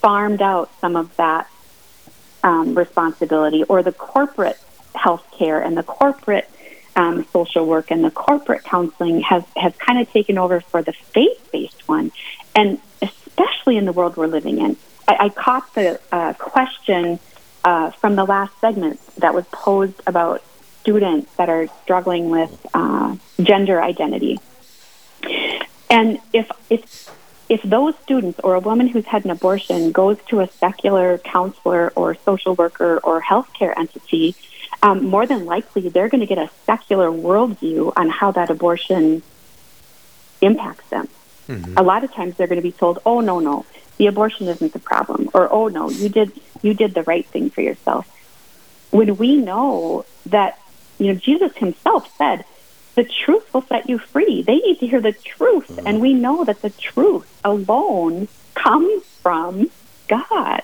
farmed 0.00 0.42
out 0.42 0.70
some 0.80 0.96
of 0.96 1.14
that 1.16 1.48
um, 2.42 2.76
responsibility 2.76 3.62
or 3.64 3.82
the 3.82 3.92
corporate 3.92 4.58
health 4.94 5.24
care 5.30 5.62
and 5.62 5.76
the 5.76 5.82
corporate 5.82 6.50
um, 6.96 7.24
social 7.32 7.66
work 7.66 7.90
and 7.90 8.04
the 8.04 8.10
corporate 8.10 8.64
counseling 8.64 9.20
has, 9.20 9.44
has 9.56 9.74
kind 9.76 10.00
of 10.00 10.10
taken 10.12 10.38
over 10.38 10.60
for 10.60 10.82
the 10.82 10.92
faith 10.92 11.48
based 11.52 11.88
one. 11.88 12.12
And 12.54 12.80
especially 13.02 13.76
in 13.76 13.84
the 13.84 13.92
world 13.92 14.16
we're 14.16 14.26
living 14.26 14.58
in, 14.58 14.76
I, 15.08 15.16
I 15.20 15.28
caught 15.28 15.74
the 15.74 16.00
uh, 16.12 16.32
question 16.34 17.18
uh, 17.64 17.90
from 17.92 18.16
the 18.16 18.24
last 18.24 18.58
segment 18.60 19.00
that 19.16 19.34
was 19.34 19.46
posed 19.46 20.00
about 20.06 20.42
students 20.80 21.34
that 21.36 21.48
are 21.48 21.66
struggling 21.82 22.30
with 22.30 22.66
uh, 22.74 23.16
gender 23.40 23.82
identity. 23.82 24.38
And 25.88 26.18
if, 26.32 26.50
if 26.68 27.10
if 27.48 27.62
those 27.62 27.94
students 27.98 28.40
or 28.40 28.54
a 28.54 28.60
woman 28.60 28.88
who's 28.88 29.04
had 29.04 29.24
an 29.24 29.30
abortion 29.30 29.92
goes 29.92 30.18
to 30.28 30.40
a 30.40 30.48
secular 30.48 31.18
counselor 31.18 31.92
or 31.94 32.14
social 32.14 32.54
worker 32.54 32.98
or 33.02 33.20
healthcare 33.20 33.76
entity, 33.76 34.34
um, 34.82 35.04
more 35.04 35.26
than 35.26 35.44
likely 35.44 35.88
they're 35.88 36.08
going 36.08 36.20
to 36.20 36.26
get 36.26 36.38
a 36.38 36.50
secular 36.64 37.08
worldview 37.08 37.92
on 37.96 38.08
how 38.08 38.30
that 38.32 38.50
abortion 38.50 39.22
impacts 40.40 40.88
them. 40.88 41.08
Mm-hmm. 41.48 41.76
A 41.76 41.82
lot 41.82 42.04
of 42.04 42.12
times 42.12 42.36
they're 42.36 42.46
going 42.46 42.60
to 42.60 42.62
be 42.62 42.72
told, 42.72 42.98
"Oh 43.04 43.20
no, 43.20 43.40
no, 43.40 43.66
the 43.98 44.06
abortion 44.06 44.48
isn't 44.48 44.72
the 44.72 44.78
problem," 44.78 45.28
or 45.34 45.52
"Oh 45.52 45.68
no, 45.68 45.90
you 45.90 46.08
did 46.08 46.32
you 46.62 46.72
did 46.72 46.94
the 46.94 47.02
right 47.02 47.26
thing 47.26 47.50
for 47.50 47.60
yourself." 47.60 48.08
When 48.90 49.16
we 49.16 49.36
know 49.36 50.06
that, 50.26 50.58
you 50.98 51.12
know, 51.12 51.18
Jesus 51.18 51.54
Himself 51.56 52.14
said, 52.16 52.44
the 52.94 53.04
truth 53.04 53.52
will 53.52 53.62
set 53.62 53.88
you 53.88 53.98
free. 53.98 54.42
They 54.42 54.56
need 54.56 54.80
to 54.80 54.86
hear 54.86 55.00
the 55.00 55.12
truth. 55.12 55.68
Mm-hmm. 55.68 55.86
And 55.86 56.00
we 56.00 56.14
know 56.14 56.44
that 56.44 56.62
the 56.62 56.70
truth 56.70 57.40
alone 57.44 58.28
comes 58.54 59.02
from 59.22 59.70
God. 60.08 60.62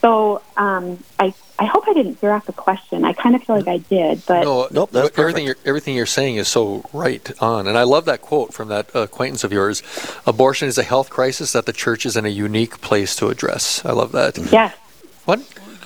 So 0.00 0.42
um, 0.58 1.02
I, 1.18 1.32
I 1.58 1.64
hope 1.64 1.84
I 1.88 1.94
didn't 1.94 2.20
veer 2.20 2.32
off 2.32 2.44
the 2.44 2.52
question. 2.52 3.06
I 3.06 3.14
kind 3.14 3.34
of 3.34 3.42
feel 3.42 3.56
like 3.56 3.68
I 3.68 3.78
did, 3.78 4.22
but 4.26 4.44
no, 4.44 4.68
nope, 4.70 4.90
that's 4.90 5.18
everything. 5.18 5.46
You're, 5.46 5.56
everything 5.64 5.96
you're 5.96 6.04
saying 6.04 6.36
is 6.36 6.46
so 6.46 6.84
right 6.92 7.32
on, 7.40 7.66
and 7.66 7.78
I 7.78 7.84
love 7.84 8.04
that 8.04 8.20
quote 8.20 8.52
from 8.52 8.68
that 8.68 8.94
acquaintance 8.94 9.44
of 9.44 9.52
yours. 9.52 9.82
Abortion 10.26 10.68
is 10.68 10.76
a 10.76 10.82
health 10.82 11.08
crisis 11.08 11.52
that 11.52 11.64
the 11.64 11.72
church 11.72 12.04
is 12.04 12.18
in 12.18 12.26
a 12.26 12.28
unique 12.28 12.82
place 12.82 13.16
to 13.16 13.28
address. 13.28 13.82
I 13.82 13.92
love 13.92 14.12
that. 14.12 14.36
Yes. 14.36 14.76
What, 15.24 15.40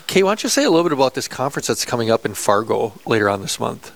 Kay? 0.08 0.24
Why 0.24 0.30
don't 0.30 0.42
you 0.42 0.48
say 0.48 0.64
a 0.64 0.70
little 0.70 0.82
bit 0.82 0.92
about 0.92 1.14
this 1.14 1.28
conference 1.28 1.68
that's 1.68 1.84
coming 1.84 2.10
up 2.10 2.26
in 2.26 2.34
Fargo 2.34 2.94
later 3.06 3.28
on 3.28 3.40
this 3.40 3.60
month? 3.60 3.92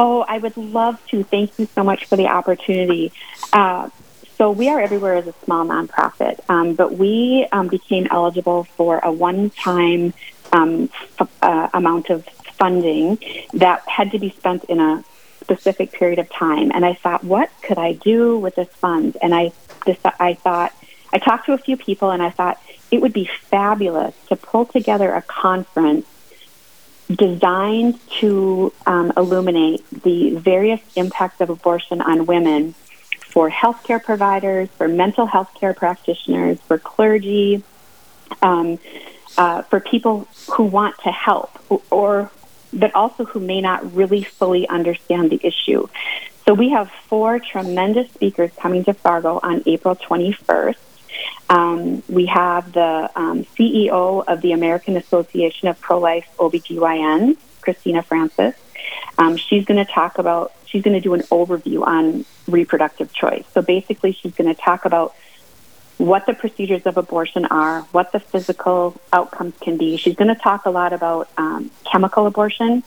Oh, 0.00 0.24
I 0.28 0.38
would 0.38 0.56
love 0.56 1.04
to. 1.08 1.24
Thank 1.24 1.58
you 1.58 1.66
so 1.74 1.82
much 1.82 2.04
for 2.04 2.14
the 2.14 2.28
opportunity. 2.28 3.10
Uh, 3.52 3.90
so 4.36 4.52
we 4.52 4.68
are 4.68 4.80
everywhere 4.80 5.16
as 5.16 5.26
a 5.26 5.34
small 5.44 5.66
nonprofit, 5.66 6.38
um, 6.48 6.74
but 6.74 6.96
we 6.96 7.48
um, 7.50 7.66
became 7.66 8.06
eligible 8.08 8.62
for 8.62 9.00
a 9.00 9.10
one-time 9.10 10.14
um, 10.52 10.88
f- 11.18 11.28
uh, 11.42 11.68
amount 11.74 12.10
of 12.10 12.24
funding 12.58 13.18
that 13.54 13.82
had 13.88 14.12
to 14.12 14.20
be 14.20 14.30
spent 14.30 14.62
in 14.64 14.78
a 14.78 15.04
specific 15.40 15.90
period 15.90 16.20
of 16.20 16.30
time. 16.30 16.70
And 16.72 16.84
I 16.84 16.94
thought, 16.94 17.24
what 17.24 17.50
could 17.62 17.78
I 17.78 17.94
do 17.94 18.38
with 18.38 18.54
this 18.54 18.68
fund? 18.68 19.16
And 19.20 19.34
I, 19.34 19.50
this, 19.84 19.98
I 20.04 20.34
thought, 20.34 20.72
I 21.12 21.18
talked 21.18 21.46
to 21.46 21.54
a 21.54 21.58
few 21.58 21.76
people, 21.76 22.12
and 22.12 22.22
I 22.22 22.30
thought 22.30 22.62
it 22.92 23.00
would 23.00 23.12
be 23.12 23.28
fabulous 23.50 24.14
to 24.28 24.36
pull 24.36 24.64
together 24.64 25.12
a 25.12 25.22
conference 25.22 26.06
designed 27.10 27.98
to 28.20 28.72
um, 28.86 29.12
illuminate 29.16 29.84
the 30.02 30.30
various 30.30 30.80
impacts 30.94 31.40
of 31.40 31.50
abortion 31.50 32.00
on 32.00 32.26
women 32.26 32.74
for 33.20 33.50
healthcare 33.50 34.02
providers, 34.02 34.68
for 34.76 34.88
mental 34.88 35.26
health 35.26 35.52
care 35.54 35.74
practitioners, 35.74 36.58
for 36.62 36.78
clergy, 36.78 37.62
um, 38.42 38.78
uh, 39.36 39.62
for 39.62 39.80
people 39.80 40.26
who 40.52 40.64
want 40.64 40.96
to 40.98 41.10
help, 41.10 41.50
or 41.90 42.30
but 42.72 42.94
also 42.94 43.24
who 43.24 43.40
may 43.40 43.60
not 43.60 43.94
really 43.94 44.22
fully 44.22 44.68
understand 44.68 45.30
the 45.30 45.40
issue. 45.42 45.86
So 46.46 46.54
we 46.54 46.70
have 46.70 46.90
four 47.08 47.38
tremendous 47.38 48.10
speakers 48.12 48.50
coming 48.56 48.84
to 48.84 48.94
Fargo 48.94 49.40
on 49.42 49.62
April 49.66 49.96
21st. 49.96 50.76
Um, 51.48 52.02
we 52.08 52.26
have 52.26 52.72
the 52.72 53.10
um, 53.16 53.44
CEO 53.44 54.24
of 54.26 54.40
the 54.40 54.52
American 54.52 54.96
Association 54.96 55.68
of 55.68 55.80
Pro 55.80 55.98
Life 55.98 56.28
OBGYNs, 56.38 57.36
Christina 57.60 58.02
Francis. 58.02 58.54
Um, 59.16 59.36
she's 59.36 59.64
going 59.64 59.84
to 59.84 59.90
talk 59.90 60.18
about, 60.18 60.52
she's 60.66 60.82
going 60.82 60.94
to 60.94 61.00
do 61.00 61.14
an 61.14 61.22
overview 61.22 61.86
on 61.86 62.24
reproductive 62.46 63.12
choice. 63.12 63.44
So 63.52 63.62
basically, 63.62 64.12
she's 64.12 64.34
going 64.34 64.54
to 64.54 64.60
talk 64.60 64.84
about 64.84 65.14
what 65.98 66.26
the 66.26 66.34
procedures 66.34 66.86
of 66.86 66.96
abortion 66.96 67.44
are, 67.46 67.82
what 67.90 68.12
the 68.12 68.20
physical 68.20 68.98
outcomes 69.12 69.54
can 69.60 69.76
be. 69.76 69.96
She's 69.96 70.14
going 70.14 70.34
to 70.34 70.40
talk 70.40 70.64
a 70.64 70.70
lot 70.70 70.92
about 70.92 71.28
um, 71.36 71.70
chemical 71.90 72.26
abortion 72.26 72.84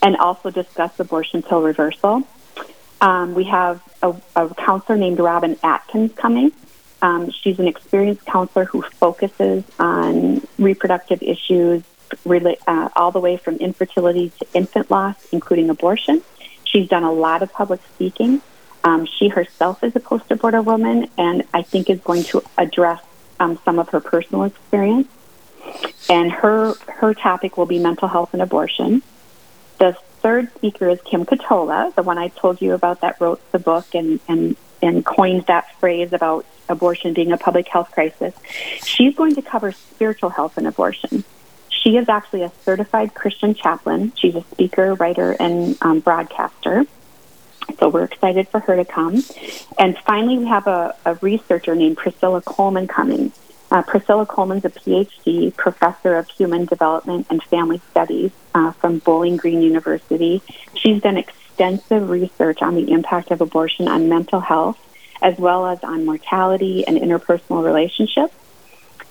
and 0.00 0.16
also 0.16 0.50
discuss 0.50 0.98
abortion 1.00 1.42
pill 1.42 1.62
reversal. 1.62 2.22
Um, 3.00 3.34
we 3.34 3.44
have 3.44 3.82
a, 4.02 4.14
a 4.36 4.54
counselor 4.54 4.98
named 4.98 5.18
Robin 5.18 5.58
Atkins 5.62 6.12
coming. 6.12 6.52
Um, 7.02 7.30
she's 7.30 7.58
an 7.58 7.66
experienced 7.66 8.26
counselor 8.26 8.64
who 8.64 8.82
focuses 8.82 9.64
on 9.78 10.46
reproductive 10.58 11.22
issues 11.22 11.82
uh, 12.66 12.88
all 12.96 13.10
the 13.10 13.20
way 13.20 13.36
from 13.36 13.56
infertility 13.56 14.30
to 14.38 14.46
infant 14.54 14.90
loss, 14.90 15.16
including 15.32 15.70
abortion. 15.70 16.22
She's 16.64 16.88
done 16.88 17.04
a 17.04 17.12
lot 17.12 17.42
of 17.42 17.52
public 17.52 17.80
speaking. 17.94 18.42
Um, 18.82 19.06
she 19.06 19.28
herself 19.28 19.84
is 19.84 19.94
a 19.94 20.00
post-abortive 20.00 20.66
woman, 20.66 21.08
and 21.18 21.44
I 21.52 21.62
think 21.62 21.90
is 21.90 22.00
going 22.00 22.24
to 22.24 22.42
address 22.56 23.02
um, 23.38 23.58
some 23.64 23.78
of 23.78 23.88
her 23.90 24.00
personal 24.00 24.44
experience. 24.44 25.08
And 26.08 26.32
her 26.32 26.74
her 26.88 27.14
topic 27.14 27.56
will 27.56 27.66
be 27.66 27.78
mental 27.78 28.08
health 28.08 28.30
and 28.32 28.42
abortion. 28.42 29.02
The 29.78 29.96
third 30.20 30.52
speaker 30.54 30.88
is 30.88 31.00
Kim 31.02 31.24
Ketola, 31.24 31.94
the 31.94 32.02
one 32.02 32.18
I 32.18 32.28
told 32.28 32.60
you 32.60 32.72
about 32.72 33.02
that 33.02 33.20
wrote 33.20 33.40
the 33.52 33.58
book 33.58 33.94
and 33.94 34.20
and 34.26 34.56
and 34.82 35.04
coined 35.04 35.46
that 35.46 35.78
phrase 35.78 36.12
about 36.12 36.46
abortion 36.70 37.12
being 37.12 37.32
a 37.32 37.36
public 37.36 37.68
health 37.68 37.90
crisis. 37.90 38.34
She's 38.84 39.14
going 39.14 39.34
to 39.34 39.42
cover 39.42 39.72
spiritual 39.72 40.30
health 40.30 40.56
and 40.56 40.66
abortion. 40.66 41.24
She 41.68 41.96
is 41.96 42.08
actually 42.08 42.42
a 42.42 42.52
certified 42.64 43.14
Christian 43.14 43.54
chaplain. 43.54 44.12
She's 44.16 44.34
a 44.34 44.42
speaker, 44.42 44.94
writer, 44.94 45.36
and 45.38 45.76
um, 45.82 46.00
broadcaster. 46.00 46.84
So 47.78 47.88
we're 47.88 48.04
excited 48.04 48.48
for 48.48 48.60
her 48.60 48.76
to 48.76 48.84
come. 48.84 49.22
And 49.78 49.96
finally, 49.98 50.38
we 50.38 50.46
have 50.46 50.66
a, 50.66 50.94
a 51.04 51.14
researcher 51.16 51.74
named 51.74 51.96
Priscilla 51.96 52.42
Coleman 52.42 52.86
coming. 52.86 53.32
Uh, 53.70 53.82
Priscilla 53.82 54.26
Coleman's 54.26 54.64
a 54.64 54.70
PhD, 54.70 55.54
professor 55.56 56.16
of 56.16 56.28
human 56.28 56.64
development 56.64 57.28
and 57.30 57.42
family 57.44 57.80
studies 57.90 58.32
uh, 58.54 58.72
from 58.72 58.98
Bowling 58.98 59.36
Green 59.36 59.62
University. 59.62 60.42
She's 60.74 61.00
done 61.00 61.16
extensive 61.16 62.10
research 62.10 62.62
on 62.62 62.74
the 62.74 62.90
impact 62.90 63.30
of 63.30 63.40
abortion 63.40 63.86
on 63.86 64.08
mental 64.08 64.40
health, 64.40 64.78
as 65.22 65.38
well 65.38 65.66
as 65.66 65.82
on 65.82 66.04
mortality 66.04 66.86
and 66.86 66.96
interpersonal 66.96 67.64
relationships. 67.64 68.34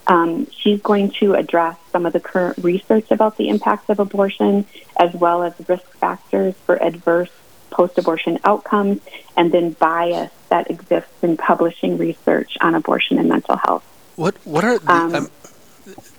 Um, 0.08 0.48
she's 0.52 0.82
going 0.82 1.12
to 1.20 1.36
address 1.36 1.78
some 1.92 2.06
of 2.06 2.14
the 2.14 2.20
current 2.20 2.58
research 2.64 3.12
about 3.12 3.38
the 3.38 3.50
impacts 3.50 3.90
of 3.90 4.00
abortion, 4.00 4.66
as 4.98 5.14
well 5.14 5.44
as 5.44 5.54
risk 5.68 5.86
factors 5.98 6.56
for 6.66 6.82
adverse 6.82 7.30
post 7.70 7.98
abortion 8.00 8.40
outcomes, 8.44 9.02
and 9.38 9.52
then 9.52 9.74
bias 9.74 10.32
that 10.50 10.72
exists 10.72 11.24
in 11.24 11.38
publishing 11.38 11.98
research 11.98 12.58
on 12.62 12.74
abortion 12.74 13.20
and 13.20 13.30
mental 13.30 13.56
health. 13.56 13.84
What 14.16 14.36
what 14.46 14.64
are 14.64 14.80
the, 14.80 14.92
Um, 14.92 15.16
um, 15.16 15.30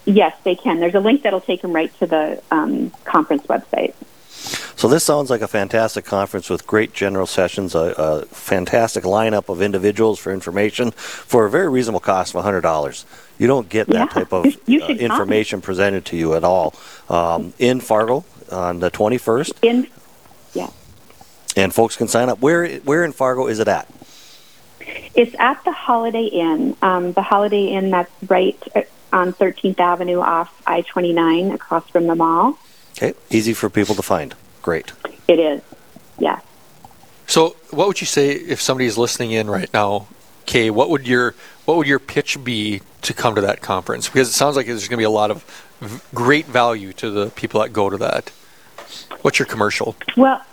yes, 0.06 0.36
they 0.44 0.54
can. 0.56 0.80
There's 0.80 0.94
a 0.94 1.00
link 1.00 1.24
that'll 1.24 1.42
take 1.42 1.62
them 1.64 1.74
right 1.74 1.92
to 2.00 2.06
the 2.06 2.42
um, 2.52 2.92
conference 3.06 3.44
website. 3.48 3.94
So 4.78 4.88
this 4.88 5.04
sounds 5.04 5.30
like 5.30 5.42
a 5.42 5.48
fantastic 5.48 6.06
conference 6.06 6.50
with 6.50 6.66
great 6.68 6.94
general 6.94 7.26
sessions, 7.26 7.74
a, 7.76 7.94
a 7.98 8.22
fantastic 8.28 9.04
lineup 9.04 9.50
of 9.50 9.62
individuals 9.62 10.20
for 10.20 10.32
information 10.32 10.92
for 10.92 11.46
a 11.46 11.50
very 11.50 11.68
reasonable 11.68 12.00
cost 12.00 12.34
of 12.36 12.46
$100. 12.46 13.04
You 13.40 13.48
don't 13.48 13.68
get 13.70 13.88
that 13.88 13.94
Yeah, 13.96 14.06
type 14.08 14.34
of 14.34 14.46
you- 14.46 14.58
you 14.68 14.84
uh, 14.84 14.88
information 14.90 15.62
presented 15.62 16.06
to 16.06 16.18
you 16.18 16.36
at 16.36 16.44
all. 16.44 16.74
Um, 17.10 17.54
in 17.58 17.80
Fargo 17.80 18.26
on 18.52 18.80
the 18.82 18.92
21st, 18.92 19.54
In 19.64 19.88
yeah, 20.54 20.70
and 21.56 21.74
folks 21.74 21.96
can 21.96 22.08
sign 22.08 22.30
up. 22.30 22.40
Where 22.42 22.68
where 22.80 23.04
in 23.04 23.14
Fargo 23.14 23.48
is 23.48 23.60
it 23.60 23.68
at? 23.68 23.88
it's 25.16 25.36
at 25.40 25.64
the 25.66 25.72
Holiday 25.72 26.26
Inn. 26.26 26.76
Um, 26.82 27.14
the 27.14 27.22
Holiday 27.22 27.68
Inn 27.68 27.90
that's 27.92 28.12
right 28.28 28.58
uh, 28.76 28.82
on 29.12 29.34
13th 29.34 29.80
Avenue 29.80 30.20
off 30.20 30.62
I-29 30.68 31.54
across 31.54 31.88
from 31.90 32.08
the 32.08 32.16
mall. 32.16 32.58
Okay, 32.98 33.14
easy 33.30 33.54
for 33.54 33.70
people 33.70 33.96
to 33.96 34.02
find. 34.04 34.36
Great. 34.62 34.92
It 35.28 35.40
is. 35.40 35.62
Yes. 36.20 36.42
So, 37.28 37.56
what 37.72 37.88
would 37.88 38.02
you 38.02 38.08
say 38.08 38.32
if 38.32 38.62
somebody 38.62 38.86
is 38.88 38.98
listening 38.98 39.32
in 39.32 39.50
right 39.50 39.72
now, 39.74 40.08
Kay? 40.50 40.72
What 40.72 40.90
would 40.90 41.08
your 41.08 41.36
what 41.66 41.78
would 41.78 41.86
your 41.86 42.00
pitch 42.00 42.44
be 42.44 42.82
to 43.04 43.14
come 43.14 43.36
to 43.36 43.42
that 43.42 43.62
conference? 43.62 44.10
Because 44.10 44.30
it 44.30 44.34
sounds 44.34 44.56
like 44.56 44.66
there's 44.66 44.88
going 44.88 44.98
to 44.98 45.02
be 45.02 45.04
a 45.04 45.10
lot 45.12 45.30
of 45.30 45.44
v- 45.80 46.02
great 46.16 46.48
value 46.48 46.92
to 46.94 47.12
the 47.12 47.30
people 47.30 47.62
that 47.62 47.72
go 47.72 47.88
to 47.88 47.98
that. 47.98 48.30
What's 49.22 49.38
your 49.38 49.46
commercial? 49.46 49.96
Well, 50.18 50.44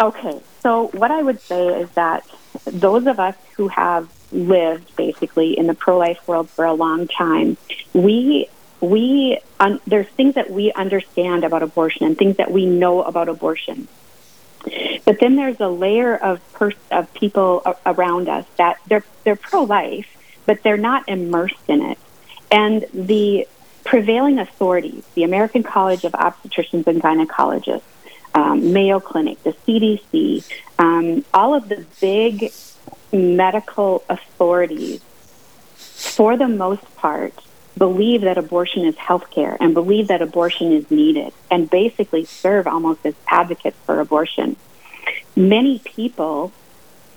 okay. 0.00 0.40
So 0.60 0.86
what 0.94 1.10
I 1.10 1.22
would 1.22 1.38
say 1.42 1.66
is 1.82 1.90
that 1.90 2.26
those 2.64 3.06
of 3.06 3.20
us 3.20 3.36
who 3.56 3.68
have 3.68 4.08
lived 4.32 4.96
basically 4.96 5.58
in 5.58 5.66
the 5.66 5.74
pro-life 5.74 6.26
world 6.26 6.48
for 6.48 6.64
a 6.64 6.72
long 6.72 7.06
time, 7.06 7.58
we 7.92 8.48
we 8.80 9.38
there's 9.86 10.08
things 10.08 10.34
that 10.34 10.50
we 10.50 10.72
understand 10.72 11.44
about 11.44 11.62
abortion 11.62 12.06
and 12.06 12.16
things 12.16 12.38
that 12.38 12.50
we 12.50 12.64
know 12.64 13.02
about 13.02 13.28
abortion. 13.28 13.86
But 15.04 15.18
then 15.20 15.36
there's 15.36 15.60
a 15.60 15.68
layer 15.68 16.16
of 16.16 16.40
pers- 16.52 16.74
of 16.90 17.12
people 17.14 17.62
a- 17.64 17.76
around 17.86 18.28
us 18.28 18.46
that 18.56 18.78
they're 18.86 19.04
they're 19.24 19.36
pro-life, 19.36 20.06
but 20.46 20.62
they're 20.62 20.76
not 20.76 21.08
immersed 21.08 21.54
in 21.68 21.82
it. 21.82 21.98
And 22.50 22.84
the 22.92 23.48
prevailing 23.84 24.38
authorities, 24.38 25.04
the 25.14 25.24
American 25.24 25.62
College 25.62 26.04
of 26.04 26.12
Obstetricians 26.12 26.86
and 26.86 27.02
Gynecologists, 27.02 27.82
um, 28.34 28.72
Mayo 28.72 29.00
Clinic, 29.00 29.42
the 29.42 29.54
CDC, 29.66 30.44
um, 30.78 31.24
all 31.34 31.54
of 31.54 31.68
the 31.68 31.84
big 32.00 32.52
medical 33.12 34.04
authorities, 34.08 35.02
for 35.74 36.36
the 36.36 36.48
most 36.48 36.84
part, 36.96 37.34
believe 37.76 38.22
that 38.22 38.38
abortion 38.38 38.84
is 38.84 38.96
health 38.96 39.30
care 39.30 39.56
and 39.60 39.74
believe 39.74 40.08
that 40.08 40.22
abortion 40.22 40.72
is 40.72 40.90
needed 40.90 41.32
and 41.50 41.68
basically 41.70 42.24
serve 42.24 42.66
almost 42.66 43.04
as 43.04 43.14
advocates 43.26 43.76
for 43.86 44.00
abortion. 44.00 44.56
Many 45.34 45.78
people, 45.78 46.52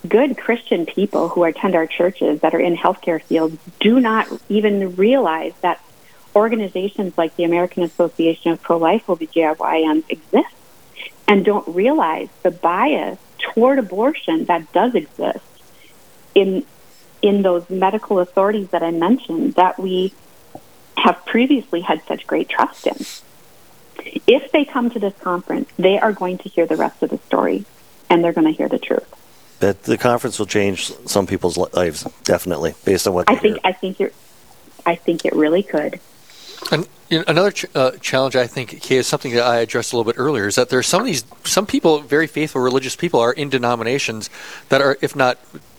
good 0.08 0.38
Christian 0.38 0.86
people 0.86 1.28
who 1.28 1.44
attend 1.44 1.74
our 1.74 1.86
churches 1.86 2.40
that 2.40 2.54
are 2.54 2.60
in 2.60 2.76
healthcare 2.76 3.22
fields, 3.22 3.58
do 3.80 4.00
not 4.00 4.28
even 4.48 4.96
realize 4.96 5.52
that 5.60 5.80
organizations 6.34 7.16
like 7.16 7.36
the 7.36 7.44
American 7.44 7.82
Association 7.82 8.52
of 8.52 8.62
Pro-Life 8.62 9.06
OBGYNs 9.06 10.04
exist 10.08 10.54
and 11.28 11.44
don't 11.44 11.66
realize 11.68 12.28
the 12.42 12.50
bias 12.50 13.18
toward 13.38 13.78
abortion 13.78 14.44
that 14.46 14.72
does 14.72 14.94
exist 14.94 15.44
in 16.34 16.64
in 17.22 17.42
those 17.42 17.68
medical 17.70 18.20
authorities 18.20 18.68
that 18.68 18.82
I 18.82 18.90
mentioned 18.90 19.54
that 19.54 19.78
we 19.78 20.12
have 21.06 21.24
previously 21.24 21.80
had 21.82 22.02
such 22.08 22.26
great 22.26 22.48
trust 22.48 22.84
in. 22.84 22.96
If 24.26 24.50
they 24.50 24.64
come 24.64 24.90
to 24.90 24.98
this 24.98 25.14
conference, 25.20 25.70
they 25.78 26.00
are 26.00 26.12
going 26.12 26.38
to 26.38 26.48
hear 26.48 26.66
the 26.66 26.74
rest 26.74 27.00
of 27.00 27.10
the 27.10 27.18
story 27.18 27.64
and 28.10 28.24
they're 28.24 28.32
going 28.32 28.48
to 28.48 28.52
hear 28.52 28.68
the 28.68 28.80
truth. 28.80 29.06
That 29.60 29.84
the 29.84 29.96
conference 29.96 30.36
will 30.40 30.46
change 30.46 30.92
some 31.06 31.28
people's 31.28 31.56
lives, 31.56 32.02
definitely, 32.24 32.74
based 32.84 33.06
on 33.06 33.14
what 33.14 33.30
I 33.30 33.36
think 33.36 33.54
hear. 33.54 33.60
I 33.64 33.72
think 33.72 34.00
you're 34.00 34.10
I 34.84 34.96
think 34.96 35.24
it 35.24 35.32
really 35.32 35.62
could. 35.62 36.00
And 36.72 36.88
you 37.08 37.18
know, 37.18 37.24
another 37.28 37.52
ch- 37.52 37.66
uh, 37.74 37.92
challenge 38.00 38.34
I 38.34 38.48
think 38.48 38.82
Kay, 38.82 38.96
is 38.96 39.06
something 39.06 39.32
that 39.34 39.44
I 39.44 39.58
addressed 39.58 39.92
a 39.92 39.96
little 39.96 40.12
bit 40.12 40.18
earlier 40.18 40.48
is 40.48 40.56
that 40.56 40.70
there 40.70 40.78
are 40.80 40.82
some 40.82 41.00
of 41.00 41.06
these 41.06 41.24
some 41.44 41.66
people, 41.66 42.00
very 42.00 42.26
faithful 42.26 42.60
religious 42.60 42.96
people, 42.96 43.20
are 43.20 43.32
in 43.32 43.48
denominations 43.48 44.28
that 44.70 44.80
are, 44.80 44.98
if 45.00 45.14
not 45.14 45.38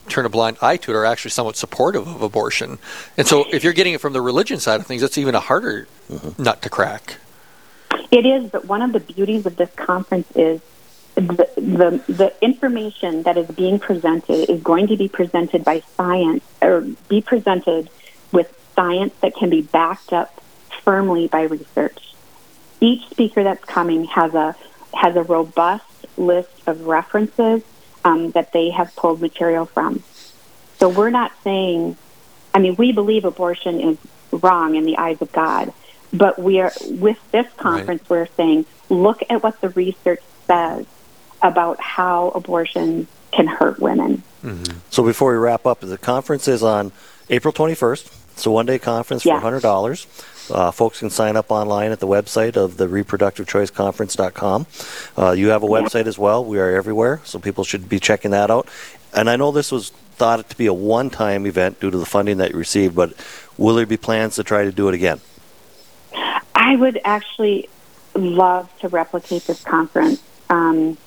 turn 0.10 0.26
a 0.26 0.30
blind 0.30 0.58
eye 0.62 0.78
to 0.78 0.92
it, 0.92 0.96
are 0.96 1.06
actually 1.06 1.32
somewhat 1.32 1.56
supportive 1.56 2.08
of 2.08 2.22
abortion. 2.22 2.80
And 3.18 3.28
so, 3.28 3.46
if 3.52 3.64
you're 3.64 3.74
getting 3.74 3.94
it 3.94 4.02
from 4.02 4.14
the 4.14 4.22
religion 4.22 4.60
side 4.60 4.80
of 4.80 4.88
things, 4.88 5.02
that's 5.02 5.18
even 5.18 5.36
a 5.36 5.40
harder 5.40 5.88
mm-hmm. 6.10 6.42
nut 6.42 6.62
to 6.64 6.70
crack. 6.70 7.18
It 8.12 8.26
is, 8.26 8.50
but 8.50 8.66
one 8.66 8.82
of 8.82 8.94
the 8.94 9.00
beauties 9.00 9.46
of 9.46 9.58
this 9.58 9.72
conference 9.76 10.30
is 10.36 10.62
the, 11.16 11.50
the 11.58 12.14
the 12.14 12.34
information 12.42 13.24
that 13.24 13.38
is 13.38 13.48
being 13.48 13.80
presented 13.80 14.50
is 14.52 14.62
going 14.62 14.88
to 14.88 14.98
be 14.98 15.08
presented 15.08 15.66
by 15.66 15.82
science 15.96 16.44
or 16.62 16.82
be 17.10 17.22
presented 17.22 17.90
with 18.32 18.54
science 18.76 19.14
that 19.22 19.36
can 19.36 19.50
be 19.50 19.62
backed 19.62 20.14
up 20.14 20.42
firmly 20.84 21.28
by 21.28 21.42
research. 21.42 22.14
Each 22.80 23.10
speaker 23.10 23.44
that's 23.44 23.66
coming 23.66 24.06
has 24.06 24.36
a 24.36 24.56
has 24.94 25.16
a 25.16 25.24
robust 25.24 25.86
list 26.18 26.52
of 26.68 26.86
references 26.86 27.64
um, 28.08 28.32
that 28.32 28.54
they 28.54 28.70
have 28.70 28.96
pulled 28.96 29.22
material 29.22 29.66
from. 29.66 30.02
So 30.80 30.88
we're 30.88 31.10
not 31.10 31.32
saying, 31.44 31.98
I 32.54 32.60
mean, 32.60 32.76
we 32.76 32.92
believe 32.92 33.26
abortion 33.26 33.82
is 33.82 33.98
wrong 34.32 34.76
in 34.76 34.86
the 34.86 34.98
eyes 34.98 35.22
of 35.22 35.32
God, 35.32 35.74
but 36.14 36.40
we 36.40 36.62
are 36.62 36.72
with 36.90 37.20
this 37.32 37.52
conference. 37.58 38.02
Right. 38.04 38.10
We're 38.10 38.28
saying, 38.38 38.66
look 38.90 39.24
at 39.30 39.44
what 39.44 39.60
the 39.60 39.70
research 39.70 40.22
says 40.46 40.86
about 41.42 41.82
how 41.82 42.30
abortion 42.30 43.08
can 43.32 43.48
hurt 43.48 43.80
women. 43.80 44.24
Mm-hmm. 44.44 44.78
So 44.90 45.04
before 45.04 45.34
we 45.34 45.38
wrap 45.38 45.66
up, 45.66 45.82
the 45.82 45.98
conference 45.98 46.48
is 46.48 46.64
on 46.64 46.94
April 47.30 47.54
21st. 47.54 48.14
It's 48.34 48.46
a 48.46 48.52
one-day 48.52 48.80
conference 48.80 49.24
for 49.24 49.30
$100. 49.30 50.06
Uh, 50.52 50.72
folks 50.72 51.00
can 51.00 51.10
sign 51.10 51.36
up 51.36 51.52
online 51.52 51.92
at 51.92 52.00
the 52.00 52.08
website 52.08 52.56
of 52.56 52.78
the 52.78 52.88
reproductivechoiceconference.com. 52.88 54.68
Uh, 55.18 55.32
you 55.32 55.50
have 55.50 55.64
a 55.64 55.68
website 55.68 56.06
as 56.06 56.18
well. 56.18 56.44
We 56.44 56.60
are 56.60 56.76
everywhere, 56.76 57.22
so 57.24 57.40
people 57.40 57.64
should 57.64 57.90
be 57.90 58.00
checking 58.00 58.32
that 58.32 58.50
out. 58.50 58.68
And 59.14 59.30
I 59.30 59.36
know 59.36 59.52
this 59.52 59.72
was 59.72 59.90
thought 59.90 60.50
to 60.50 60.58
be 60.58 60.66
a 60.66 60.74
one-time 60.74 61.46
event 61.46 61.80
due 61.80 61.92
to 61.92 61.98
the 61.98 62.06
funding 62.06 62.38
that 62.38 62.52
you 62.52 62.58
received, 62.58 62.96
but 62.96 63.14
will 63.58 63.76
there 63.76 63.86
be 63.86 63.98
plans 63.98 64.36
to 64.36 64.44
try 64.44 64.64
to 64.64 64.72
do 64.72 64.90
it 64.90 64.96
again? 64.96 65.22
I 66.56 66.76
would 66.76 67.00
actually 67.06 67.70
love 68.16 68.70
to 68.80 68.88
replicate 68.90 69.46
this 69.46 69.64
conference 69.64 70.22
um, 70.50 70.98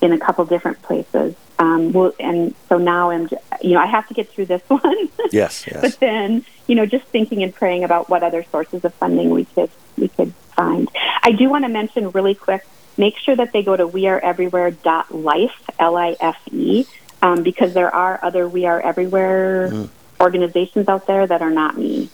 in 0.00 0.12
a 0.12 0.18
couple 0.18 0.44
different 0.44 0.80
places. 0.82 1.34
Um, 1.58 1.92
we'll, 1.92 2.14
and 2.18 2.54
so 2.68 2.78
now 2.78 3.10
I'm, 3.10 3.28
you 3.60 3.74
know, 3.74 3.80
I 3.80 3.86
have 3.86 4.08
to 4.08 4.14
get 4.14 4.30
through 4.30 4.46
this 4.46 4.62
one. 4.68 5.10
yes, 5.30 5.66
yes. 5.66 5.80
But 5.80 6.00
then, 6.00 6.44
you 6.70 6.76
know, 6.76 6.86
just 6.86 7.04
thinking 7.06 7.42
and 7.42 7.52
praying 7.52 7.82
about 7.82 8.08
what 8.08 8.22
other 8.22 8.44
sources 8.44 8.84
of 8.84 8.94
funding 8.94 9.30
we 9.30 9.44
could 9.44 9.68
we 9.98 10.06
could 10.06 10.32
find. 10.54 10.88
I 11.20 11.32
do 11.32 11.50
want 11.50 11.64
to 11.64 11.68
mention 11.68 12.10
really 12.10 12.36
quick. 12.36 12.64
Make 12.96 13.18
sure 13.18 13.34
that 13.34 13.52
they 13.52 13.64
go 13.64 13.76
to 13.76 13.88
weareeverywhere.life, 13.88 15.70
L-I-F-E, 15.80 16.86
um, 17.22 17.42
because 17.42 17.74
there 17.74 17.92
are 17.92 18.20
other 18.22 18.48
We 18.48 18.66
Are 18.66 18.80
Everywhere 18.80 19.70
mm. 19.72 19.88
organizations 20.20 20.88
out 20.88 21.08
there 21.08 21.26
that 21.26 21.42
are 21.42 21.50
not 21.50 21.76
me. 21.76 22.08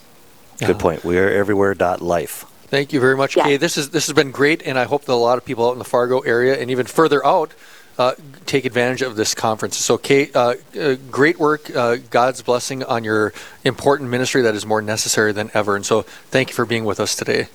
Good 0.57 0.79
point. 0.79 1.03
We 1.03 1.19
are 1.19 1.29
everywhere.life. 1.29 2.45
Thank 2.67 2.93
you 2.93 2.99
very 2.99 3.15
much, 3.15 3.35
Kay. 3.35 3.57
This 3.57 3.77
is 3.77 3.91
this 3.91 4.07
has 4.07 4.15
been 4.15 4.31
great, 4.31 4.63
and 4.63 4.79
I 4.79 4.85
hope 4.85 5.05
that 5.05 5.13
a 5.13 5.15
lot 5.15 5.37
of 5.37 5.45
people 5.45 5.67
out 5.67 5.73
in 5.73 5.77
the 5.77 5.85
Fargo 5.85 6.21
area 6.21 6.59
and 6.59 6.71
even 6.71 6.87
further 6.87 7.23
out 7.23 7.53
uh, 7.97 8.13
take 8.45 8.65
advantage 8.65 9.01
of 9.01 9.15
this 9.15 9.33
conference. 9.33 9.77
So, 9.77 9.97
Kate, 9.97 10.35
uh, 10.35 10.55
uh, 10.79 10.95
great 11.09 11.39
work. 11.39 11.75
Uh, 11.75 11.97
God's 12.09 12.41
blessing 12.41 12.83
on 12.83 13.03
your 13.03 13.33
important 13.63 14.09
ministry 14.09 14.41
that 14.43 14.55
is 14.55 14.65
more 14.65 14.81
necessary 14.81 15.31
than 15.31 15.49
ever. 15.53 15.75
And 15.75 15.85
so, 15.85 16.01
thank 16.01 16.49
you 16.49 16.55
for 16.55 16.65
being 16.65 16.85
with 16.85 16.99
us 16.99 17.15
today. 17.15 17.47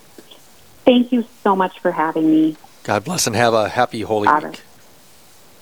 Thank 0.85 1.13
you 1.13 1.25
so 1.43 1.55
much 1.55 1.79
for 1.79 1.93
having 1.93 2.31
me. 2.31 2.57
God 2.83 3.05
bless 3.05 3.27
and 3.27 3.37
have 3.37 3.55
a 3.55 3.69
happy 3.69 4.03
Holy 4.03 4.29
Week. 4.29 4.61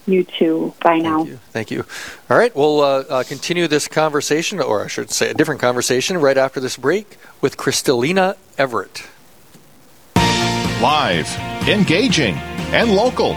You 0.06 0.24
too. 0.24 0.74
Bye 0.82 0.92
Thank 0.92 1.02
now. 1.04 1.24
You. 1.24 1.36
Thank 1.50 1.70
you. 1.70 1.84
All 2.30 2.38
right, 2.38 2.54
we'll 2.56 2.80
uh, 2.80 3.04
uh, 3.08 3.22
continue 3.22 3.68
this 3.68 3.86
conversation, 3.86 4.60
or 4.60 4.84
I 4.84 4.86
should 4.88 5.10
say 5.10 5.30
a 5.30 5.34
different 5.34 5.60
conversation, 5.60 6.18
right 6.18 6.38
after 6.38 6.58
this 6.58 6.76
break 6.76 7.18
with 7.40 7.56
Kristalina 7.56 8.36
Everett. 8.56 9.06
Live, 10.80 11.28
engaging, 11.68 12.34
and 12.72 12.92
local. 12.94 13.36